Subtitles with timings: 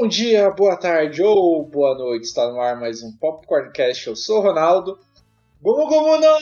[0.00, 2.22] Bom dia, boa tarde ou boa noite.
[2.26, 4.06] Está no ar mais um Popcorncast.
[4.06, 4.96] Eu sou o Ronaldo.
[5.60, 6.38] Gomu Gomu não!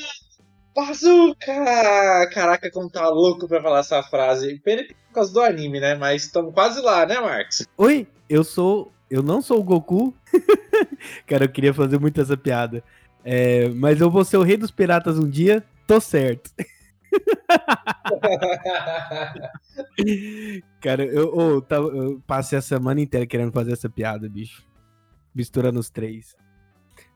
[0.74, 2.26] Bazooka!
[2.34, 4.60] Caraca, como tá louco pra falar essa frase.
[4.62, 5.94] Pena que é por causa do anime, né?
[5.94, 7.66] Mas estamos quase lá, né, Marcos?
[7.78, 8.92] Oi, eu sou.
[9.10, 10.12] Eu não sou o Goku.
[11.26, 12.84] Cara, eu queria fazer muito essa piada.
[13.24, 16.50] É, mas eu vou ser o rei dos piratas um dia, tô certo.
[20.80, 24.64] Cara, eu, eu, eu, passei a semana inteira querendo fazer essa piada, bicho.
[25.34, 26.36] Misturando os três.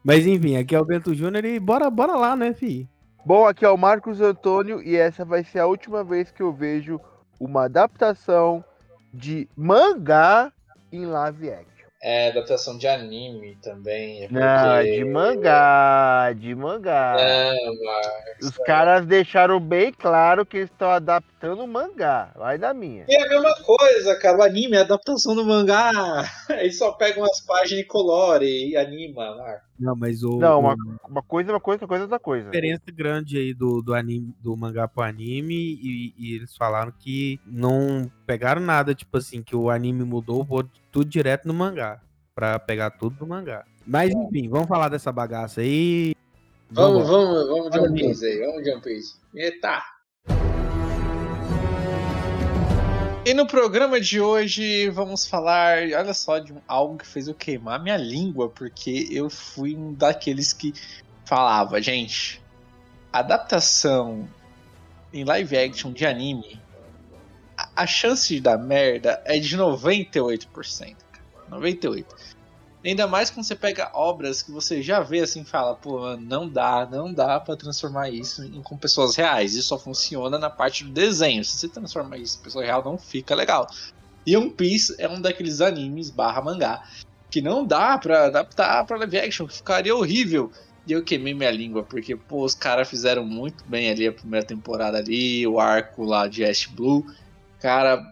[0.05, 2.89] Mas enfim, aqui é o Bento Júnior e bora, bora lá, né, fi?
[3.25, 6.53] Bom, aqui é o Marcos Antônio e essa vai ser a última vez que eu
[6.53, 7.01] vejo
[7.39, 8.65] uma adaptação
[9.12, 10.53] de mangá
[10.91, 11.70] em live action.
[12.03, 14.25] É, adaptação de anime também.
[14.25, 14.41] É porque...
[14.41, 17.17] Não, de mangá, de mangá.
[17.19, 22.33] Não, Marcos, Os caras deixaram bem claro que estão adaptando o mangá.
[22.36, 23.05] Vai da minha.
[23.08, 24.38] E é a mesma coisa, cara.
[24.38, 25.91] O anime é adaptação do mangá.
[26.50, 29.68] Eles só pegam as páginas e colore e anima, Marcos.
[29.78, 30.38] Não, mas o.
[30.38, 30.77] Não, uma,
[31.08, 32.50] uma coisa é uma coisa, outra coisa é outra coisa.
[32.50, 37.41] diferença grande aí do, do anime, do mangá pro anime, e, e eles falaram que
[37.46, 42.00] não pegaram nada, tipo assim, que o anime mudou, vou tudo direto no mangá.
[42.34, 43.64] Pra pegar tudo do mangá.
[43.86, 46.14] Mas enfim, vamos falar dessa bagaça aí.
[46.70, 49.16] Vamos, vamos, vamos de One Piece aí, vamos de One Piece.
[49.34, 49.83] Eita!
[53.31, 57.81] E no programa de hoje vamos falar, olha só, de algo que fez eu queimar
[57.81, 60.75] minha língua, porque eu fui um daqueles que
[61.25, 62.42] falava, gente,
[63.12, 64.28] adaptação
[65.12, 66.61] em live action de anime,
[67.56, 71.61] a, a chance de dar merda é de 98%, cara.
[71.61, 72.06] 98%.
[72.84, 76.89] Ainda mais quando você pega obras que você já vê assim fala, pô, não dá,
[76.91, 79.55] não dá para transformar isso em, com pessoas reais.
[79.55, 81.45] Isso só funciona na parte do desenho.
[81.45, 83.67] Se você transformar isso em pessoa real, não fica legal.
[84.27, 86.83] E One Piece é um daqueles animes barra mangá
[87.30, 90.51] que não dá pra adaptar pra live action, que ficaria horrível.
[90.86, 94.45] E eu queimei minha língua, porque, pô, os caras fizeram muito bem ali a primeira
[94.45, 97.07] temporada ali, o arco lá de Ash Blue.
[97.61, 98.02] Cara,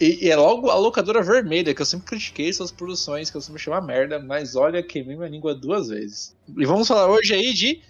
[0.00, 3.40] e, e, é logo a locadora vermelha, que eu sempre critiquei essas produções, que eu
[3.40, 6.34] sempre achei uma merda, mas olha, queimei minha língua duas vezes.
[6.56, 7.82] E vamos falar hoje aí de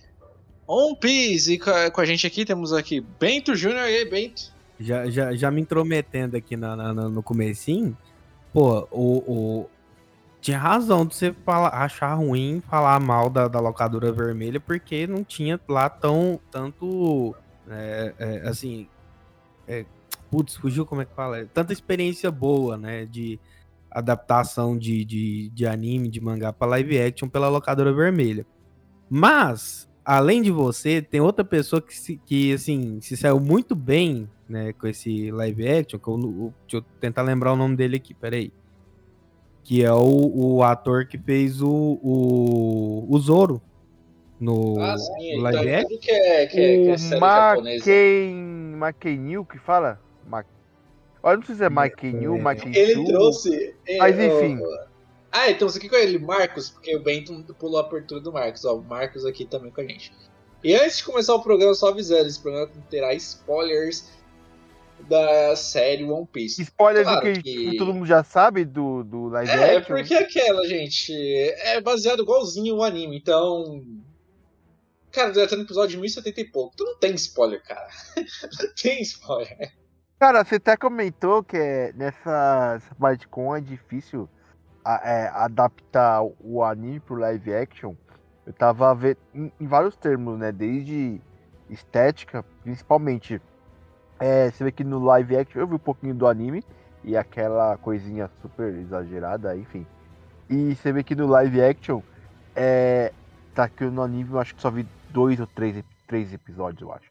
[0.67, 1.55] One Piece.
[1.55, 4.53] E com a, com a gente aqui temos aqui Bento Júnior e Bento.
[4.81, 7.97] Já, já, já me intrometendo aqui na, na, no comecinho,
[8.53, 9.71] pô, o, o,
[10.41, 15.23] tinha razão de você falar, achar ruim falar mal da, da locadora vermelha, porque não
[15.23, 17.37] tinha lá tão, tanto,
[17.69, 18.89] é, é, assim,
[19.69, 19.85] é,
[20.31, 21.45] putz, fugiu como é que fala?
[21.53, 23.05] Tanta experiência boa, né?
[23.05, 23.39] De
[23.91, 28.47] adaptação de, de, de anime, de mangá para live action pela locadora vermelha.
[29.09, 34.29] Mas, além de você, tem outra pessoa que, se, que assim, se saiu muito bem,
[34.49, 38.15] né, com esse live action, que eu, deixa eu tentar lembrar o nome dele aqui,
[38.15, 38.53] peraí.
[39.65, 41.69] Que é o, o ator que fez o,
[42.03, 43.61] o, o Zoro
[44.41, 45.99] no Ah, sim, live então, action.
[45.99, 47.21] que é, que é, que é O.
[47.21, 48.35] Maken...
[48.77, 50.01] Makenil que fala?
[50.31, 50.45] Ma...
[51.23, 52.81] Olha, não sei se é Makenil, Makenil.
[52.81, 53.75] Ele trouxe.
[53.87, 54.59] é, Mas ó, enfim.
[55.33, 58.65] Ah, então você aqui com ele, Marcos, porque o Bento pulou a abertura do Marcos.
[58.65, 60.13] Ó, o Marcos aqui também com a gente.
[60.65, 64.09] E antes de começar o programa, só avisando: esse programa terá spoilers
[65.09, 66.63] da série One Piece.
[66.63, 69.97] Spoiler Claro do que, que- que todo mundo já sabe do, do live É, action.
[69.97, 73.83] porque aquela, gente, é baseado igualzinho o anime, então.
[75.13, 76.77] Cara, já tá no episódio de 1070 e pouco.
[76.77, 77.89] Tu não tem spoiler, cara.
[78.17, 79.73] Não tem spoiler.
[80.21, 84.29] Cara, você até comentou que é, nessa essa parte com é difícil
[84.85, 87.95] a- é, adaptar o anime pro live action.
[88.47, 90.53] Eu tava vendo em, em vários termos, né?
[90.53, 91.21] Desde
[91.71, 93.41] estética, principalmente.
[94.21, 96.65] É, você vê que no live action eu vi um pouquinho do anime
[97.05, 99.87] e aquela coisinha super exagerada, enfim.
[100.51, 102.03] E você vê que no live action,
[102.57, 103.13] é,
[103.55, 106.93] tá que no anime eu acho que só vi dois ou três, três episódios, eu
[106.95, 107.10] acho.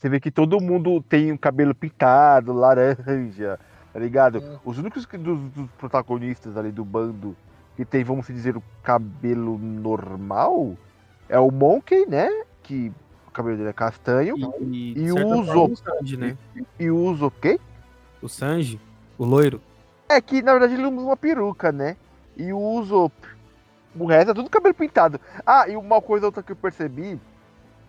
[0.00, 3.60] Você vê que todo mundo tem o cabelo pintado, laranja,
[3.92, 4.38] tá ligado?
[4.38, 4.58] Hum.
[4.64, 7.36] Os únicos que- dos, dos protagonistas ali do bando
[7.76, 10.74] que tem, vamos dizer, o cabelo normal
[11.28, 12.28] é o Monkey, né?
[12.62, 12.90] Que
[13.28, 14.36] o cabelo dele é castanho.
[14.60, 15.72] E, E certa o forma, Usopp.
[15.72, 16.38] o Sanji, né?
[16.78, 17.60] E usa o quê?
[18.22, 18.80] O Sanji,
[19.18, 19.60] o loiro.
[20.08, 21.96] É que na verdade ele usa uma peruca, né?
[22.38, 23.14] E o Usopp.
[23.94, 25.20] O resto é tudo cabelo pintado.
[25.44, 27.20] Ah, e uma coisa outra que eu percebi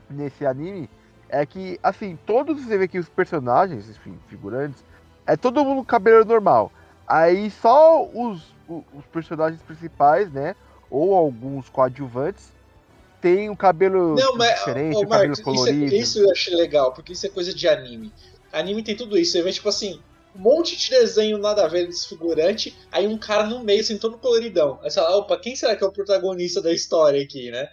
[0.10, 0.90] nesse anime
[1.32, 4.84] é que, assim, todos você vê que os personagens, enfim, figurantes,
[5.26, 6.72] é todo mundo com cabelo normal.
[7.08, 10.56] Aí só os, o- os personagens principais, né?
[10.90, 12.52] Ou alguns coadjuvantes,
[13.22, 15.96] tem um cabelo Não, mas, diferente, ô, um cabelo Marcos, isso, é- colorido.
[15.96, 18.12] isso eu achei legal, porque isso é coisa de anime.
[18.52, 19.32] Anime tem tudo isso.
[19.34, 20.02] Você vê, tipo assim,
[20.36, 24.18] um monte de desenho nada a ver desfigurante, aí um cara no meio, assim, todo
[24.20, 24.80] coloridão.
[24.84, 27.68] Aí você fala, opa, quem será que é o protagonista da história aqui, né?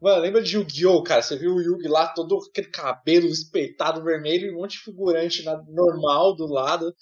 [0.00, 1.22] Mano, lembra de Yu-Gi-Oh, cara?
[1.22, 5.42] Você viu o Yugi lá, todo aquele cabelo espetado vermelho e um monte de figurante
[5.42, 6.94] na, normal do lado.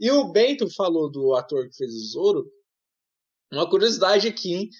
[0.00, 2.52] E o Bento falou do ator que fez o Zoro.
[3.52, 4.70] Uma curiosidade aqui, hein?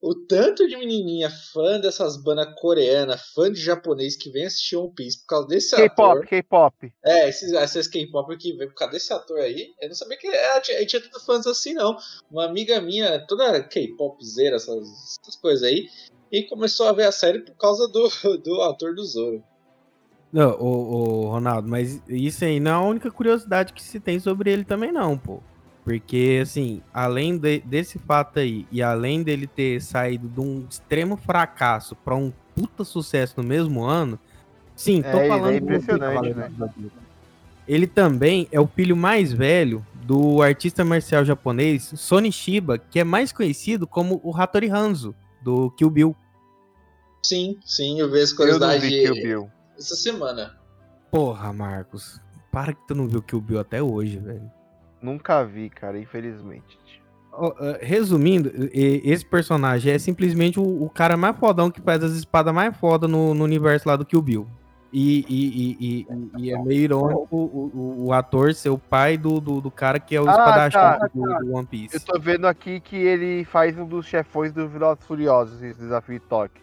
[0.00, 4.92] O tanto de menininha fã dessas bandas coreanas, fã de japonês que vem assistir One
[4.92, 6.26] Piece por causa desse K-pop, ator.
[6.26, 6.92] K-pop.
[7.04, 9.72] É, esses, esses K-pop que vem por causa desse ator aí.
[9.80, 11.96] Eu não sabia que era, tinha, tinha tantos fãs assim, não.
[12.28, 15.88] Uma amiga minha, toda K-popzeira, essas, essas coisas aí,
[16.32, 18.08] e começou a ver a série por causa do,
[18.42, 19.42] do ator do Zoro.
[20.32, 20.66] Não, o,
[21.26, 24.64] o Ronaldo, mas isso aí não é a única curiosidade que se tem sobre ele
[24.64, 25.40] também, não, pô.
[25.84, 31.16] Porque, assim, além de- desse fato aí, e além dele ter saído de um extremo
[31.18, 34.18] fracasso pra um puta sucesso no mesmo ano,
[34.74, 36.50] sim, tô É, ele é falando do impressionante, né?
[37.68, 43.04] Ele também é o filho mais velho do artista marcial japonês Sony Shiba, que é
[43.04, 46.16] mais conhecido como o Hattori Hanzo, do Kill Bill.
[47.24, 49.50] Sim, sim, eu vi essa Eu não curiosidade vi Kill Bill.
[49.78, 50.56] essa semana.
[51.10, 52.20] Porra, Marcos,
[52.50, 54.50] para que tu não viu Kill Bill até hoje, velho.
[55.00, 56.80] Nunca vi, cara, infelizmente.
[57.80, 63.08] Resumindo, esse personagem é simplesmente o, cara mais fodão que faz as espadas mais foda
[63.08, 64.46] no, no universo lá do Kill Bill.
[64.92, 69.16] E, e, e, e- e é meio irônico o, o, o ator ser o pai
[69.16, 71.94] do, do, do cara que é o Ah, espadachim tá, do, do One Piece.
[71.94, 76.20] Eu tô vendo aqui que ele faz um dos chefões do Velozes Furiosos, esse desafio
[76.20, 76.60] de toque.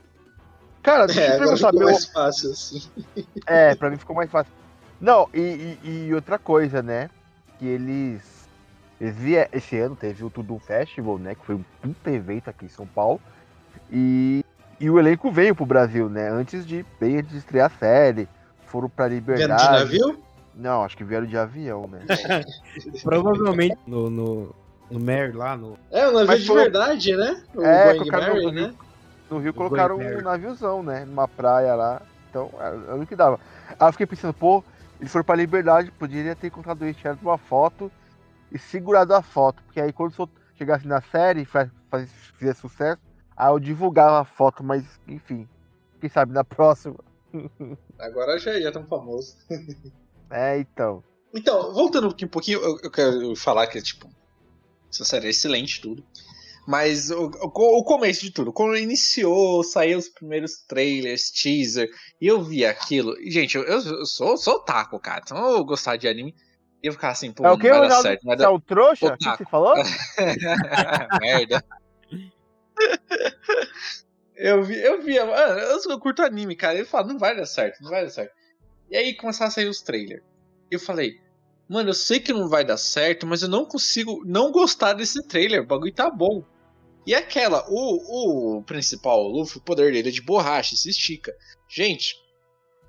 [0.82, 1.90] Cara, deixa É, eu agora perguntar, ficou meu...
[1.90, 2.82] mais fácil assim.
[3.46, 4.52] É, pra mim ficou mais fácil.
[5.00, 7.10] Não, e, e- e outra coisa, né?
[7.58, 8.22] Que eles.
[9.00, 11.36] eles vie- esse ano teve o Tudum Festival, né?
[11.36, 13.20] Que foi um puta evento aqui em São Paulo.
[13.92, 14.44] E,
[14.80, 16.30] e o elenco veio pro Brasil, né?
[16.30, 16.86] Antes de.
[17.00, 18.28] Bem antes de estrear a série.
[18.68, 19.64] Foram pra Vendo Liberdade.
[19.64, 20.20] de navio?
[20.56, 22.02] Não, acho que vieram de avião, né?
[23.04, 24.56] Provavelmente no, no,
[24.92, 25.78] no Mary lá, no.
[25.92, 27.44] É, um navio Mas de foi- verdade, né?
[27.56, 28.74] O É, Going colocaram Mary, no né?
[29.30, 31.06] No Rio colocaram um naviozão, né?
[31.06, 32.02] Numa praia lá.
[32.30, 33.40] Então, era o que dava.
[33.80, 34.64] Aí eu fiquei pensando, pô,
[35.00, 37.92] eles foram pra liberdade, poderia ter encontrado eles, tirado uma foto
[38.52, 39.62] e segurado a foto.
[39.64, 41.48] Porque aí quando chegasse na série e
[42.38, 43.02] fizesse sucesso,
[43.36, 45.48] aí eu divulgava a foto, mas enfim.
[46.00, 46.96] Quem sabe na próxima.
[48.00, 49.38] Agora já já tão famoso.
[50.32, 51.04] É, então.
[51.34, 54.10] Então, voltando um pouquinho, um pouquinho, eu, eu quero falar que, tipo,
[54.92, 56.04] essa série é excelente tudo.
[56.68, 61.90] Mas o, o, o começo de tudo, quando iniciou, saiu os primeiros trailers, teaser,
[62.22, 63.20] e eu vi aquilo.
[63.20, 65.22] E, gente, eu, eu sou, sou otaku, cara.
[65.24, 66.36] Então eu gostar de anime.
[66.82, 68.50] E eu ficava assim, pô, é o não que, vai dar certo, não vai é
[68.50, 69.14] o trouxa?
[69.14, 69.76] O que você falou?
[71.20, 71.64] merda.
[74.36, 76.76] Eu vi, eu vi, mano, eu, curto anime, cara.
[76.76, 78.32] Ele fala, não vai dar certo, não vai dar certo.
[78.90, 80.24] E aí começaram a sair os trailers.
[80.72, 81.20] Eu falei,
[81.70, 85.22] mano, eu sei que não vai dar certo, mas eu não consigo não gostar desse
[85.28, 85.62] trailer.
[85.62, 86.44] O bagulho tá bom.
[87.06, 91.34] E aquela, o, o principal, o Luffy, o poder dele é de borracha, se estica.
[91.68, 92.16] Gente,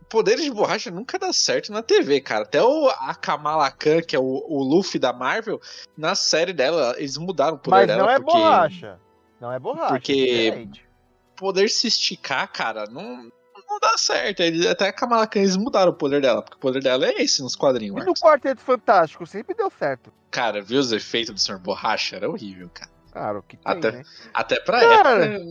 [0.08, 2.42] poderes de borracha nunca dá certo na TV, cara.
[2.42, 5.60] Até o a Kamala Khan, que é o, o Luffy da Marvel,
[5.96, 8.02] na série dela, eles mudaram o poder Mas dela.
[8.02, 9.00] não é porque borracha.
[9.40, 9.94] Não é borracha.
[9.94, 10.90] Porque- é
[11.36, 13.30] poder se esticar, cara, não,
[13.70, 14.40] não dá certo.
[14.40, 17.22] Eles, até a Kamala Khan, eles mudaram o poder dela, porque o poder dela é
[17.22, 17.94] esse nos quadrinhos.
[17.96, 18.20] E no Marcos.
[18.20, 20.12] Quarteto Fantástico sempre deu certo.
[20.30, 21.58] Cara, viu os efeitos do Sr.
[21.58, 22.16] Borracha?
[22.16, 22.90] Era horrível, cara.
[23.12, 24.02] Claro que tem, Até- né?
[24.32, 25.24] Até pra Cara.
[25.24, 25.44] época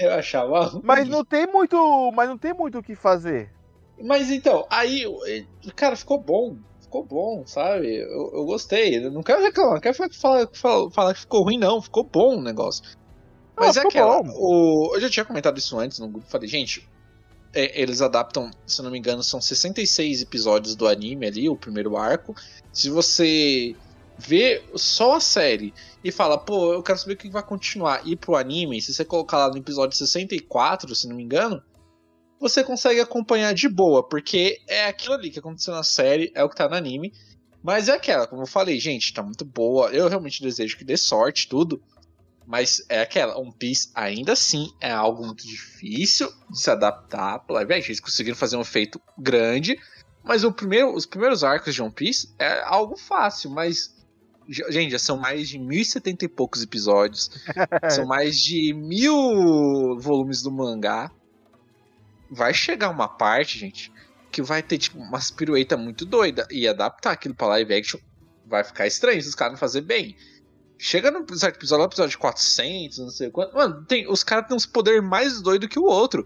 [0.00, 0.82] eu achava ruim.
[0.84, 2.10] Mas não tem muito.
[2.12, 3.52] Mas não tem muito o que fazer.
[4.02, 5.04] Mas então, aí,
[5.76, 6.56] cara, ficou bom.
[6.80, 7.96] Ficou bom, sabe?
[7.98, 8.96] Eu, eu gostei.
[8.98, 11.80] Eu não quero reclamar, não quero falar, falar, falar que ficou ruim, não.
[11.80, 12.82] Ficou bom o negócio.
[13.56, 14.20] Mas Ah, é aquela.
[14.36, 16.26] O, eu já tinha comentado isso antes no grupo.
[16.28, 16.88] Falei, gente,
[17.54, 21.96] é, eles adaptam, se não me engano, são 66 episódios do anime ali, o primeiro
[21.96, 22.34] arco.
[22.72, 23.74] Se você
[24.18, 28.14] vê só a série e fala, pô, eu quero saber o que vai continuar e
[28.16, 31.62] pro anime, se você colocar lá no episódio 64, se não me engano,
[32.38, 36.48] você consegue acompanhar de boa, porque é aquilo ali que aconteceu na série, é o
[36.48, 37.12] que tá no anime.
[37.62, 39.88] Mas é aquela, como eu falei, gente, tá muito boa.
[39.88, 41.82] Eu realmente desejo que dê sorte, tudo.
[42.46, 47.54] Mas é aquela, One Piece ainda assim é algo muito difícil de se adaptar pro
[47.54, 47.90] live action.
[47.90, 49.78] Eles conseguiram fazer um efeito grande,
[50.22, 53.94] mas o primeiro, os primeiros arcos de One Piece é algo fácil, mas.
[54.46, 57.30] Gente, já são mais de 1070 e poucos episódios.
[57.90, 61.10] são mais de mil volumes do mangá.
[62.30, 63.90] Vai chegar uma parte, gente,
[64.30, 67.98] que vai ter tipo umas pirueta muito doida e adaptar aquilo pra live action
[68.46, 70.16] vai ficar estranho se os caras não fazer bem.
[70.76, 73.54] Chega no certo episódio, episódio 400, não sei quanto.
[73.54, 76.24] Mano, tem, os caras têm uns poderes mais doidos que o outro.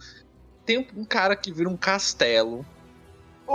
[0.65, 2.65] Tem um, um cara que vira um castelo.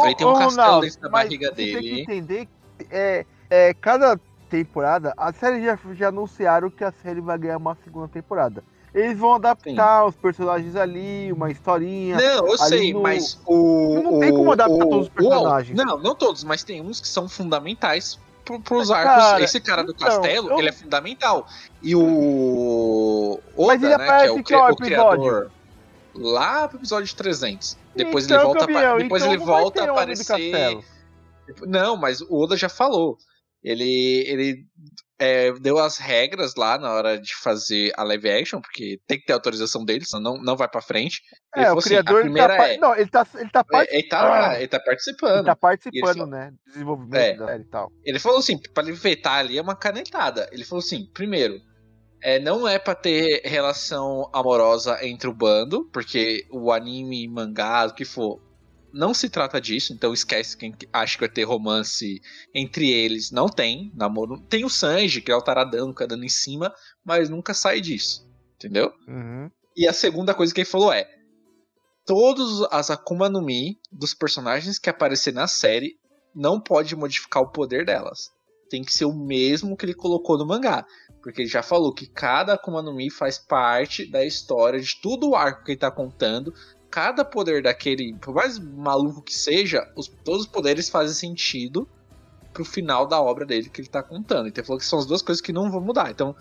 [0.02, 2.02] Aí tem um castelo dentro da barriga você Tem que dele.
[2.02, 4.20] entender que é, é, cada
[4.50, 8.64] temporada, a série já, já anunciaram que a série vai ganhar uma segunda temporada.
[8.94, 10.08] Eles vão adaptar Sim.
[10.08, 12.16] os personagens ali, uma historinha.
[12.18, 13.02] Não, eu sei, no...
[13.02, 14.00] mas o.
[14.04, 15.80] Não tem como adaptar o, todos os personagens.
[15.80, 19.24] O, não, não todos, mas tem uns que são fundamentais pro, pros arcos.
[19.24, 20.60] Cara, Esse cara do então, castelo, eu...
[20.60, 21.48] ele é fundamental.
[21.82, 23.40] E o.
[23.56, 24.56] Oda, mas ele né, que é o, cri...
[24.56, 25.52] o criador.
[26.16, 27.78] Lá pro episódio 300.
[27.96, 30.84] Depois então, ele volta, campeão, depois então ele volta a aparecer.
[31.62, 33.18] Não, mas o Oda já falou.
[33.64, 34.66] Ele, ele
[35.18, 39.26] é, deu as regras lá na hora de fazer a live action, porque tem que
[39.26, 41.22] ter autorização dele, senão não, não vai pra frente.
[41.56, 43.90] Ele é, o assim, criador assim, tá, é, não, ele tá, ele tá, part...
[43.90, 45.36] ele tá, ele tá participando.
[45.36, 46.52] Ele tá participando, ele né?
[46.68, 47.92] Desenvolvimento é, da série e tal.
[48.04, 50.50] Ele falou assim, pra ele vetar ali é uma canetada.
[50.52, 51.58] Ele falou assim, primeiro,
[52.22, 57.94] é, não é para ter relação amorosa entre o bando, porque o anime, mangá, o
[57.94, 58.42] que for,
[58.94, 62.22] não se trata disso, então esquece quem acha que vai ter romance
[62.54, 63.32] entre eles.
[63.32, 64.40] Não tem namoro.
[64.42, 66.72] Tem o Sanji, que é o taradão, que é dando em cima,
[67.04, 68.30] mas nunca sai disso.
[68.56, 68.94] Entendeu?
[69.08, 69.50] Uhum.
[69.76, 71.10] E a segunda coisa que ele falou é:
[72.06, 75.98] todos as Akuma no Mi dos personagens que aparecer na série
[76.36, 78.32] não pode modificar o poder delas.
[78.70, 80.86] Tem que ser o mesmo que ele colocou no mangá.
[81.22, 85.30] Porque ele já falou que cada Akuma no Mi faz parte da história de todo
[85.30, 86.54] o arco que ele tá contando
[86.94, 91.90] cada poder daquele, por mais maluco que seja, os, todos os poderes fazem sentido
[92.54, 94.48] pro final da obra dele que ele tá contando.
[94.48, 96.12] Então ele falou que são as duas coisas que não vão mudar.
[96.12, 96.36] Então,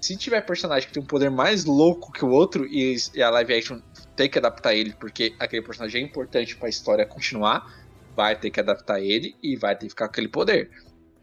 [0.00, 3.28] se tiver personagem que tem um poder mais louco que o outro e, e a
[3.28, 3.80] live action
[4.16, 7.70] tem que adaptar ele porque aquele personagem é importante para a história continuar,
[8.16, 10.70] vai ter que adaptar ele e vai ter que ficar com aquele poder.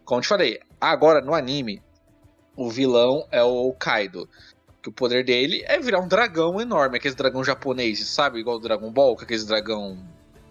[0.06, 1.82] Como eu te falei, agora no anime,
[2.56, 4.30] o vilão é o Kaido.
[4.90, 8.40] O poder dele é virar um dragão enorme, aquele dragão japonês, sabe?
[8.40, 10.00] Igual o Dragon Ball, que é aquele dragão.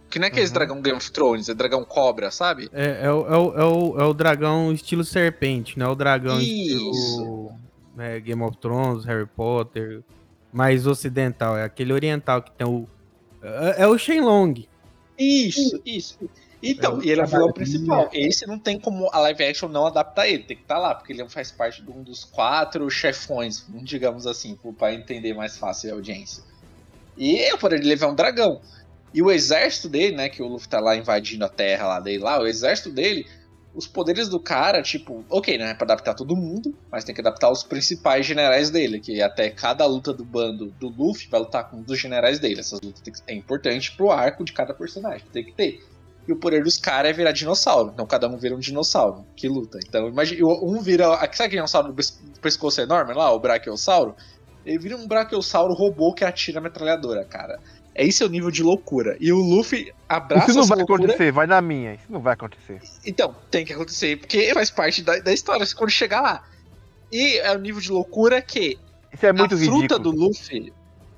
[0.09, 0.53] Que não é aquele uhum.
[0.53, 2.71] dragão Game of Thrones, é dragão cobra, sabe?
[2.73, 5.89] É, é, o, é, o, é, o, é o dragão estilo serpente, né?
[5.89, 6.91] O dragão Isso.
[6.91, 7.53] estilo
[7.97, 10.05] né, Game of Thrones, Harry Potter.
[10.53, 12.89] Mais ocidental, é aquele oriental que tem o.
[13.43, 14.67] É, é o Shenlong.
[15.19, 16.19] Isso, isso.
[16.63, 18.11] Então, é e ele é o vilão principal.
[18.13, 20.95] Esse não tem como a live action não adaptar ele, tem que estar tá lá,
[20.95, 25.91] porque ele faz parte de um dos quatro chefões, digamos assim, para entender mais fácil
[25.91, 26.43] a audiência.
[27.17, 28.61] E o poder dele levar um dragão.
[29.13, 32.23] E o exército dele, né, que o Luffy tá lá invadindo a terra lá dele
[32.23, 33.27] lá, o exército dele,
[33.75, 37.21] os poderes do cara, tipo, ok, né, é pra adaptar todo mundo, mas tem que
[37.21, 41.71] adaptar os principais generais dele, que até cada luta do bando do Luffy vai lutar
[41.71, 42.61] com um dos generais dele.
[42.61, 45.83] Essas lutas é importante pro arco de cada personagem, tem que ter
[46.29, 47.91] e o poder dos caras é virar dinossauro.
[47.93, 49.81] Então cada um vira um dinossauro que luta.
[49.85, 51.07] Então imagina, um vira.
[51.17, 54.15] Sabe aquele dinossauro do pescoço enorme lá, o Brachiosauro?
[54.67, 57.59] Ele vira um Brachiosauro robô que atira a metralhadora, cara.
[57.95, 59.17] É esse é o nível de loucura.
[59.19, 61.05] E o Luffy abraça Isso não vai loucura.
[61.05, 61.95] acontecer, vai na minha.
[61.95, 62.81] Isso não vai acontecer.
[63.05, 66.45] Então, tem que acontecer, porque faz parte da, da história quando chegar lá.
[67.11, 68.79] E é o nível de loucura que.
[69.13, 69.81] Isso é muito a ridículo.
[69.81, 70.73] fruta do Luffy.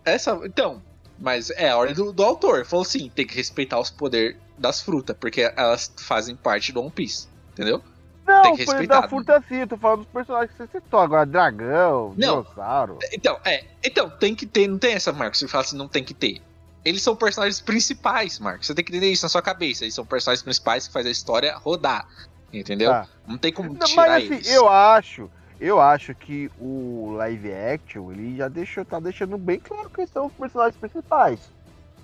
[0.05, 0.41] Essa.
[0.45, 0.81] Então,
[1.21, 2.65] mas é a ordem do, do autor.
[2.65, 6.91] Falou assim: tem que respeitar os poderes das frutas, porque elas fazem parte do One
[6.91, 7.83] Piece, entendeu?
[8.27, 9.01] Não, tem que respeitar.
[9.01, 12.99] da fruta sim, eu tô falando dos personagens que você citou agora, dragão, não, dinossauro.
[13.13, 16.05] Então, é, então, tem que ter, não tem essa, Marcos, você fala assim, não tem
[16.05, 16.41] que ter.
[16.85, 20.07] Eles são personagens principais, Marcos, você tem que entender isso na sua cabeça, eles são
[20.07, 22.07] personagens principais que fazem a história rodar,
[22.53, 22.91] entendeu?
[22.91, 23.09] Tá.
[23.27, 24.51] Não tem como não, tirar Mas assim, eles.
[24.53, 25.29] eu acho,
[25.61, 30.27] eu acho que o live action, ele já deixou, tá deixando bem claro que são
[30.27, 31.51] os personagens principais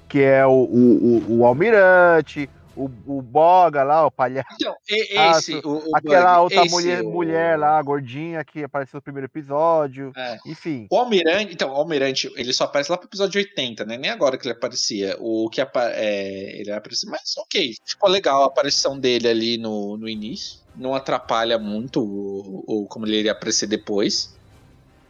[0.09, 4.49] que é o, o, o, o Almirante, o, o Boga lá, o palhaço.
[4.55, 7.11] Então, esse, o, o aquela Bug, outra esse, mulher, o...
[7.11, 10.13] mulher lá, gordinha, que apareceu no primeiro episódio.
[10.15, 10.39] É.
[10.47, 10.87] Enfim.
[10.91, 13.97] O Almirante, então, o Almirante, ele só aparece lá pro episódio 80, né?
[13.97, 15.17] Nem agora que ele aparecia.
[15.19, 17.75] O que apa é, ele apareceu, mas ok.
[17.85, 20.61] Ficou legal a aparição dele ali no, no início.
[20.77, 24.37] Não atrapalha muito o, o como ele iria aparecer depois,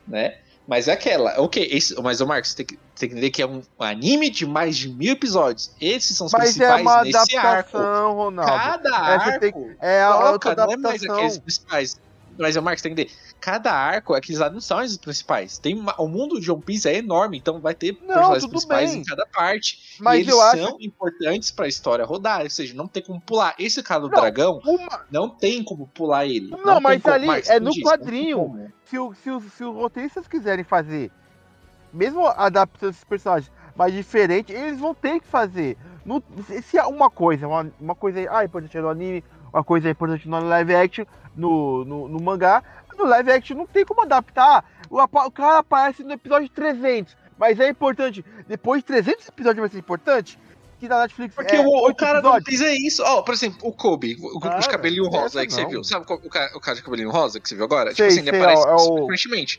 [0.07, 0.39] né?
[0.67, 3.43] Mas é aquela, ok, esse, mas o Marcos, você tem que, tem que entender que
[3.43, 5.71] é um anime de mais de mil episódios.
[5.81, 7.79] Esses são os mas principais é uma nesse arco.
[7.79, 8.53] Ronaldo.
[8.53, 9.41] Cada arco.
[9.41, 10.81] Tem, é a outra adaptação.
[10.81, 12.01] Não é mais aqueles principais.
[12.39, 13.19] Mas Marcos tem que entender.
[13.41, 15.59] Cada arco, aqueles lá não são os principais.
[15.59, 18.91] Tem uma, o mundo de One Piece é enorme, então vai ter não, personagens principais
[18.91, 19.01] bem.
[19.01, 19.97] em cada parte.
[20.01, 20.77] Mas e eles eu são acho...
[20.81, 22.43] importantes pra história rodar.
[22.43, 23.55] Ou seja, não tem como pular.
[23.59, 25.05] Esse cara do não, dragão, uma...
[25.11, 26.49] não tem como pular ele.
[26.49, 28.71] Não, não mas como, ali Marcos, é no diz, quadrinho.
[28.85, 31.11] Se, o, se, o, se os roteiristas quiserem fazer,
[31.97, 35.77] mesmo adaptando esses personagens mais diferente, eles vão ter que fazer.
[36.05, 36.23] No,
[36.63, 40.39] se há uma coisa, uma, uma coisa ah, importante no anime, uma coisa importante no
[40.39, 42.63] live action, no, no, no mangá,
[42.97, 44.65] no live action não tem como adaptar.
[44.89, 48.25] O, o, cara aparece no episódio 300, mas é importante.
[48.47, 50.39] Depois de 300 episódios vai ser importante?
[50.79, 52.61] que na Netflix Porque é o, o cara não episódios.
[52.71, 53.03] fez isso.
[53.03, 55.71] Ó, por exemplo, o Kobe, o, Cara, de cabelinho rosa aí que você não.
[55.71, 55.85] viu.
[55.85, 57.95] Sabe o cara, o cara de cabelinho rosa que você viu agora?
[57.95, 59.59] Sei, tipo assim, ele sei, aparece é o- super frequentemente.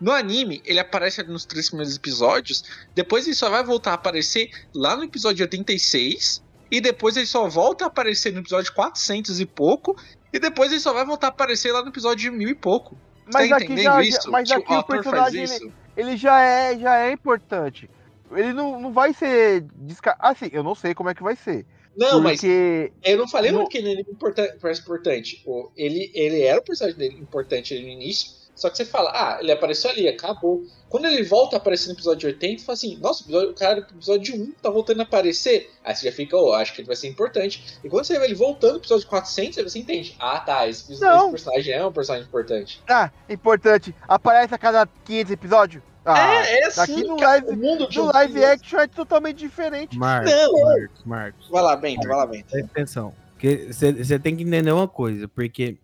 [0.00, 4.50] No anime, ele aparece nos três primeiros episódios, depois ele só vai voltar a aparecer
[4.74, 9.46] lá no episódio 86, e depois ele só volta a aparecer no episódio 400 e
[9.46, 9.96] pouco,
[10.32, 12.96] e depois ele só vai voltar a aparecer lá no episódio mil e pouco.
[13.24, 14.30] Você Mas tá aqui já, isso?
[14.30, 15.72] mas aqui o o personagem ele, isso?
[15.96, 17.90] ele já é já é importante.
[18.32, 20.14] Ele não, não vai ser desca...
[20.18, 21.64] assim, eu não sei como é que vai ser.
[21.96, 25.44] Não, mas porque Eu não falei No- que ele era importante, importante.
[25.76, 28.35] Ele, ele era o personagem dele importante no início.
[28.56, 30.64] Só que você fala, ah, ele apareceu ali, acabou.
[30.88, 33.54] Quando ele volta a aparecer no episódio 80, você fala assim, nossa, o episódio- o
[33.54, 35.70] cara do episódio 1 tá voltando a aparecer.
[35.84, 37.78] Aí você já fica, oh, acho que ele vai ser importante.
[37.84, 40.90] E quando você vê ele voltando no episódio 400, aí você entende, ah, tá, esse,
[40.92, 42.82] esse personagem é um personagem importante.
[42.88, 45.82] ah, importante, aparece a cada 500 episódios.
[46.08, 49.98] Ah, é, é assim, no cara, live- mundo no live action é totalmente diferente.
[49.98, 50.52] Marcos, Não.
[50.62, 51.48] Marcos, Marcos.
[51.50, 52.46] Vai lá, Bento, vai lá, Bento.
[52.48, 53.12] Presta atenção.
[53.32, 55.76] Porque você tem que entender uma coisa, porque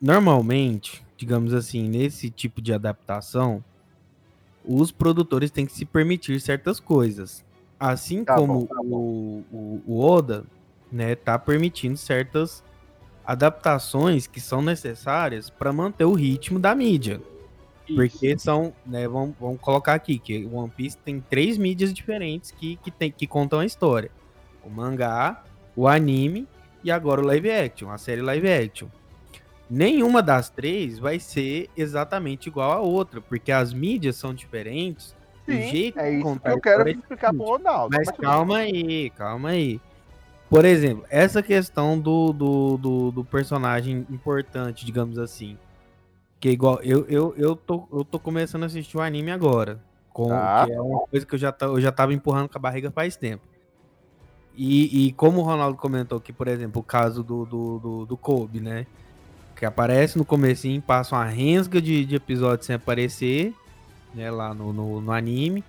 [0.00, 3.62] normalmente, digamos assim, nesse tipo de adaptação,
[4.64, 7.44] os produtores têm que se permitir certas coisas.
[7.78, 10.46] Assim Tá como bom, tá o, o, o Oda,
[10.90, 12.64] né, tá permitindo certas
[13.22, 17.20] adaptações que são necessárias para manter o ritmo da mídia.
[17.94, 22.50] Porque são, né, vamos, vamos colocar aqui, que o One Piece tem três mídias diferentes
[22.50, 24.10] que, que, tem, que contam a história.
[24.64, 25.44] O mangá,
[25.76, 26.48] o anime
[26.82, 28.88] e agora o live action, a série live action.
[29.70, 35.14] Nenhuma das três vai ser exatamente igual a outra, porque as mídias são diferentes,
[35.46, 37.96] o Sim, jeito é isso que eu quero é explicar pro Ronaldo.
[37.96, 39.80] mas calma aí, calma aí.
[40.48, 45.56] Por exemplo, essa questão do, do, do, do personagem importante, digamos assim.
[46.40, 49.80] Que é igual, eu, eu, eu, tô, eu tô começando a assistir o anime agora.
[50.12, 50.66] Com, Tá.
[50.66, 52.90] Que é uma coisa que eu já, tá- eu já tava empurrando com a barriga
[52.90, 53.44] faz tempo.
[54.56, 58.16] E, e como o Ronaldo comentou que, por exemplo, o caso do, do, do, do
[58.16, 58.86] Kobe, né?
[59.60, 63.54] Que aparece no comecinho, passa uma rensga de, de episódios sem aparecer,
[64.14, 64.30] né?
[64.30, 65.62] Lá no, no, no anime.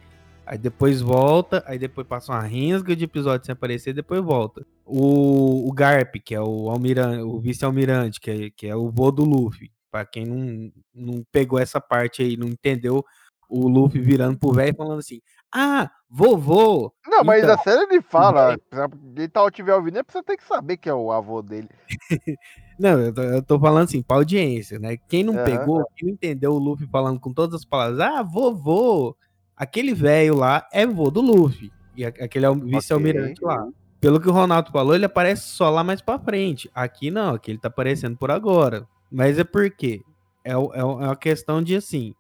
[0.46, 4.66] Aí depois volta, aí depois passa uma rensga de episódios sem aparecer, depois volta.
[4.86, 9.12] O, o Garp, que é o, almirante, o vice-almirante, que é, que é o vô
[9.12, 9.70] do Luffy.
[9.92, 13.04] Pra quem não, não pegou essa parte aí, não entendeu
[13.52, 15.20] o Luffy virando pro velho e falando assim:
[15.54, 16.94] Ah, vovô!
[17.06, 18.58] Não, mas Então, a série ele fala,
[19.18, 21.68] ele tá estiver ouvindo, é você tem que saber que é o avô dele.
[22.82, 24.98] Não, eu tô, eu tô falando assim, pra audiência, né?
[25.08, 25.44] Quem não Aham.
[25.44, 29.16] pegou, quem não entendeu o Luffy falando com todas as palavras, ah, vovô,
[29.56, 31.72] aquele velho lá é vô do Luffy.
[31.96, 33.68] E aquele é o vice-almirante lá.
[34.00, 36.72] Pelo que o Ronaldo falou, ele aparece só lá mais pra frente.
[36.74, 38.88] Aqui não, aqui ele tá aparecendo por agora.
[39.12, 40.02] Mas é porque
[40.44, 42.16] é, é, é uma questão de assim,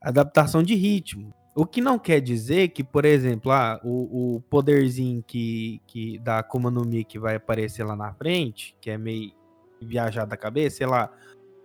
[0.00, 1.34] adaptação de ritmo.
[1.54, 6.38] O que não quer dizer que, por exemplo, ah, o, o poderzinho que, que da
[6.38, 9.36] Akuma no Mi que vai aparecer lá na frente, que é meio
[9.80, 11.10] viajado da cabeça, sei lá,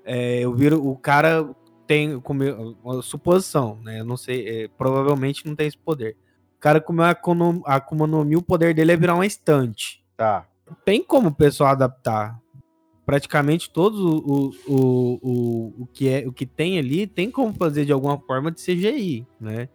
[0.06, 1.50] é, eu viro o cara
[1.88, 4.00] tem comeu uma suposição, né?
[4.00, 6.16] Eu não sei, é, provavelmente não tem esse poder.
[6.56, 7.10] O cara comeu a
[7.76, 10.04] Akuma no Mi, o poder dele é virar uma estante.
[10.16, 10.48] Tá.
[10.86, 12.42] Tem como o pessoal adaptar.
[13.06, 17.54] Praticamente todos o, o, o, o, o que é o que tem ali tem como
[17.54, 19.68] fazer de alguma forma de CGI, né?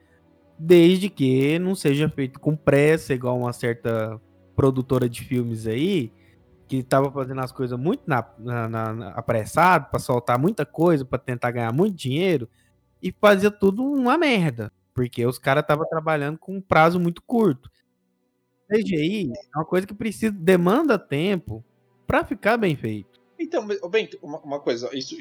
[0.59, 4.18] Desde que não seja feito com pressa, igual uma certa
[4.57, 6.11] produtora de filmes aí,
[6.68, 11.18] que tava fazendo as coisas muito na, na, na- apressado para soltar muita coisa, para
[11.18, 12.48] tentar ganhar muito dinheiro
[13.02, 17.70] e fazia tudo uma merda, porque os caras estavam trabalhando com um prazo muito curto.
[18.70, 21.64] CGI é uma coisa que precisa demanda tempo
[22.07, 23.18] para ficar bem feito.
[23.38, 25.16] Então, Bento, uma, uma coisa, isso,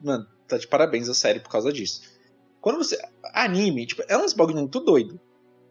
[0.00, 2.02] mano, tá de parabéns a série por causa disso.
[2.60, 2.96] Quando você.
[3.34, 5.20] Anime, tipo, é uns bagulho muito doido.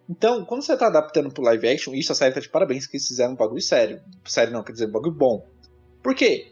[0.09, 2.97] Então, quando você tá adaptando pro live action, isso a série tá de parabéns que
[2.97, 4.01] eles fizeram um bagulho sério.
[4.25, 5.45] Sério não, quer dizer, um bagulho bom.
[6.03, 6.51] Por quê?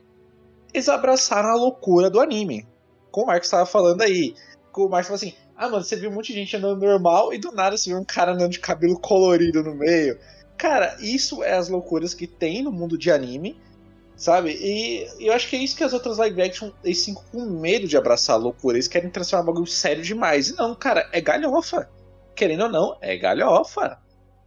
[0.73, 2.67] Eles abraçaram a loucura do anime.
[3.11, 4.33] Como o Marcos tava falando aí.
[4.75, 7.37] O Marcos falou assim: ah, mano, você viu um monte de gente andando normal e
[7.37, 10.17] do nada você viu um cara andando de cabelo colorido no meio.
[10.57, 13.61] Cara, isso é as loucuras que tem no mundo de anime,
[14.15, 14.57] sabe?
[14.59, 17.87] E eu acho que é isso que as outras live action eles ficam com medo
[17.87, 18.77] de abraçar a loucura.
[18.77, 20.49] Eles querem transformar um bagulho sério demais.
[20.49, 21.87] E não, cara, é galhofa.
[22.35, 23.97] Querendo ou não, é galhofa.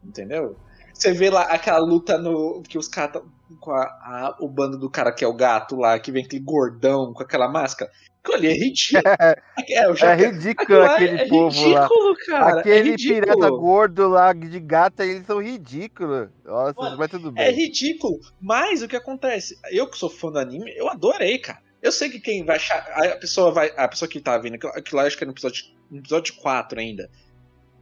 [0.05, 0.57] Entendeu?
[0.95, 2.63] Você vê lá aquela luta no.
[2.63, 3.23] que os caras
[3.61, 6.43] com a, a- o bando do cara que é o gato lá, que vem aquele
[6.43, 7.91] gordão com aquela máscara.
[8.23, 9.03] Aquilo ali é ridículo.
[9.69, 11.81] É, já É ridículo lá aquele é povo lá.
[11.83, 12.61] ridículo, cara.
[12.61, 13.21] Aquele é ridículo.
[13.21, 16.29] pirata gordo lá de gata, eles são ridículos.
[16.45, 17.55] Nossa, Mano, mas tudo É bem.
[17.55, 18.19] ridículo.
[18.41, 19.59] Mas o que acontece?
[19.71, 21.61] Eu que sou fã do anime, eu adorei, cara.
[21.83, 22.79] Eu sei que quem vai achar.
[22.79, 23.71] A pessoa vai.
[23.77, 26.35] A pessoa que tá vindo, aquilo, aquilo lá acho que é no episódio, no episódio
[26.37, 27.09] 4 ainda.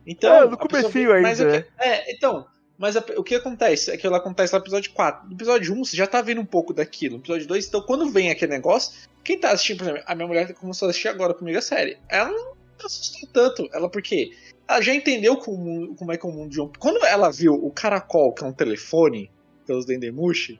[0.06, 0.34] Então.
[0.34, 2.46] É, no pessoa comecinho mas ainda, o que- É, então.
[2.76, 3.92] Mas a- o que acontece?
[3.92, 5.28] Aquilo acontece no episódio 4.
[5.28, 7.14] No episódio 1, você já tá vendo um pouco daquilo.
[7.16, 10.26] No episódio 2, então quando vem aquele negócio, quem tá assistindo, por exemplo, a minha
[10.26, 11.96] mulher começou a assistir agora comigo a série.
[12.08, 12.52] Ela não
[12.84, 13.68] assustou tanto.
[13.72, 14.32] Ela por quê?
[14.66, 16.72] Ela já entendeu como, como é que é o mundo de Piece.
[16.80, 19.30] Quando ela viu o caracol, que é um telefone,
[19.66, 20.58] pelos Dendemushi,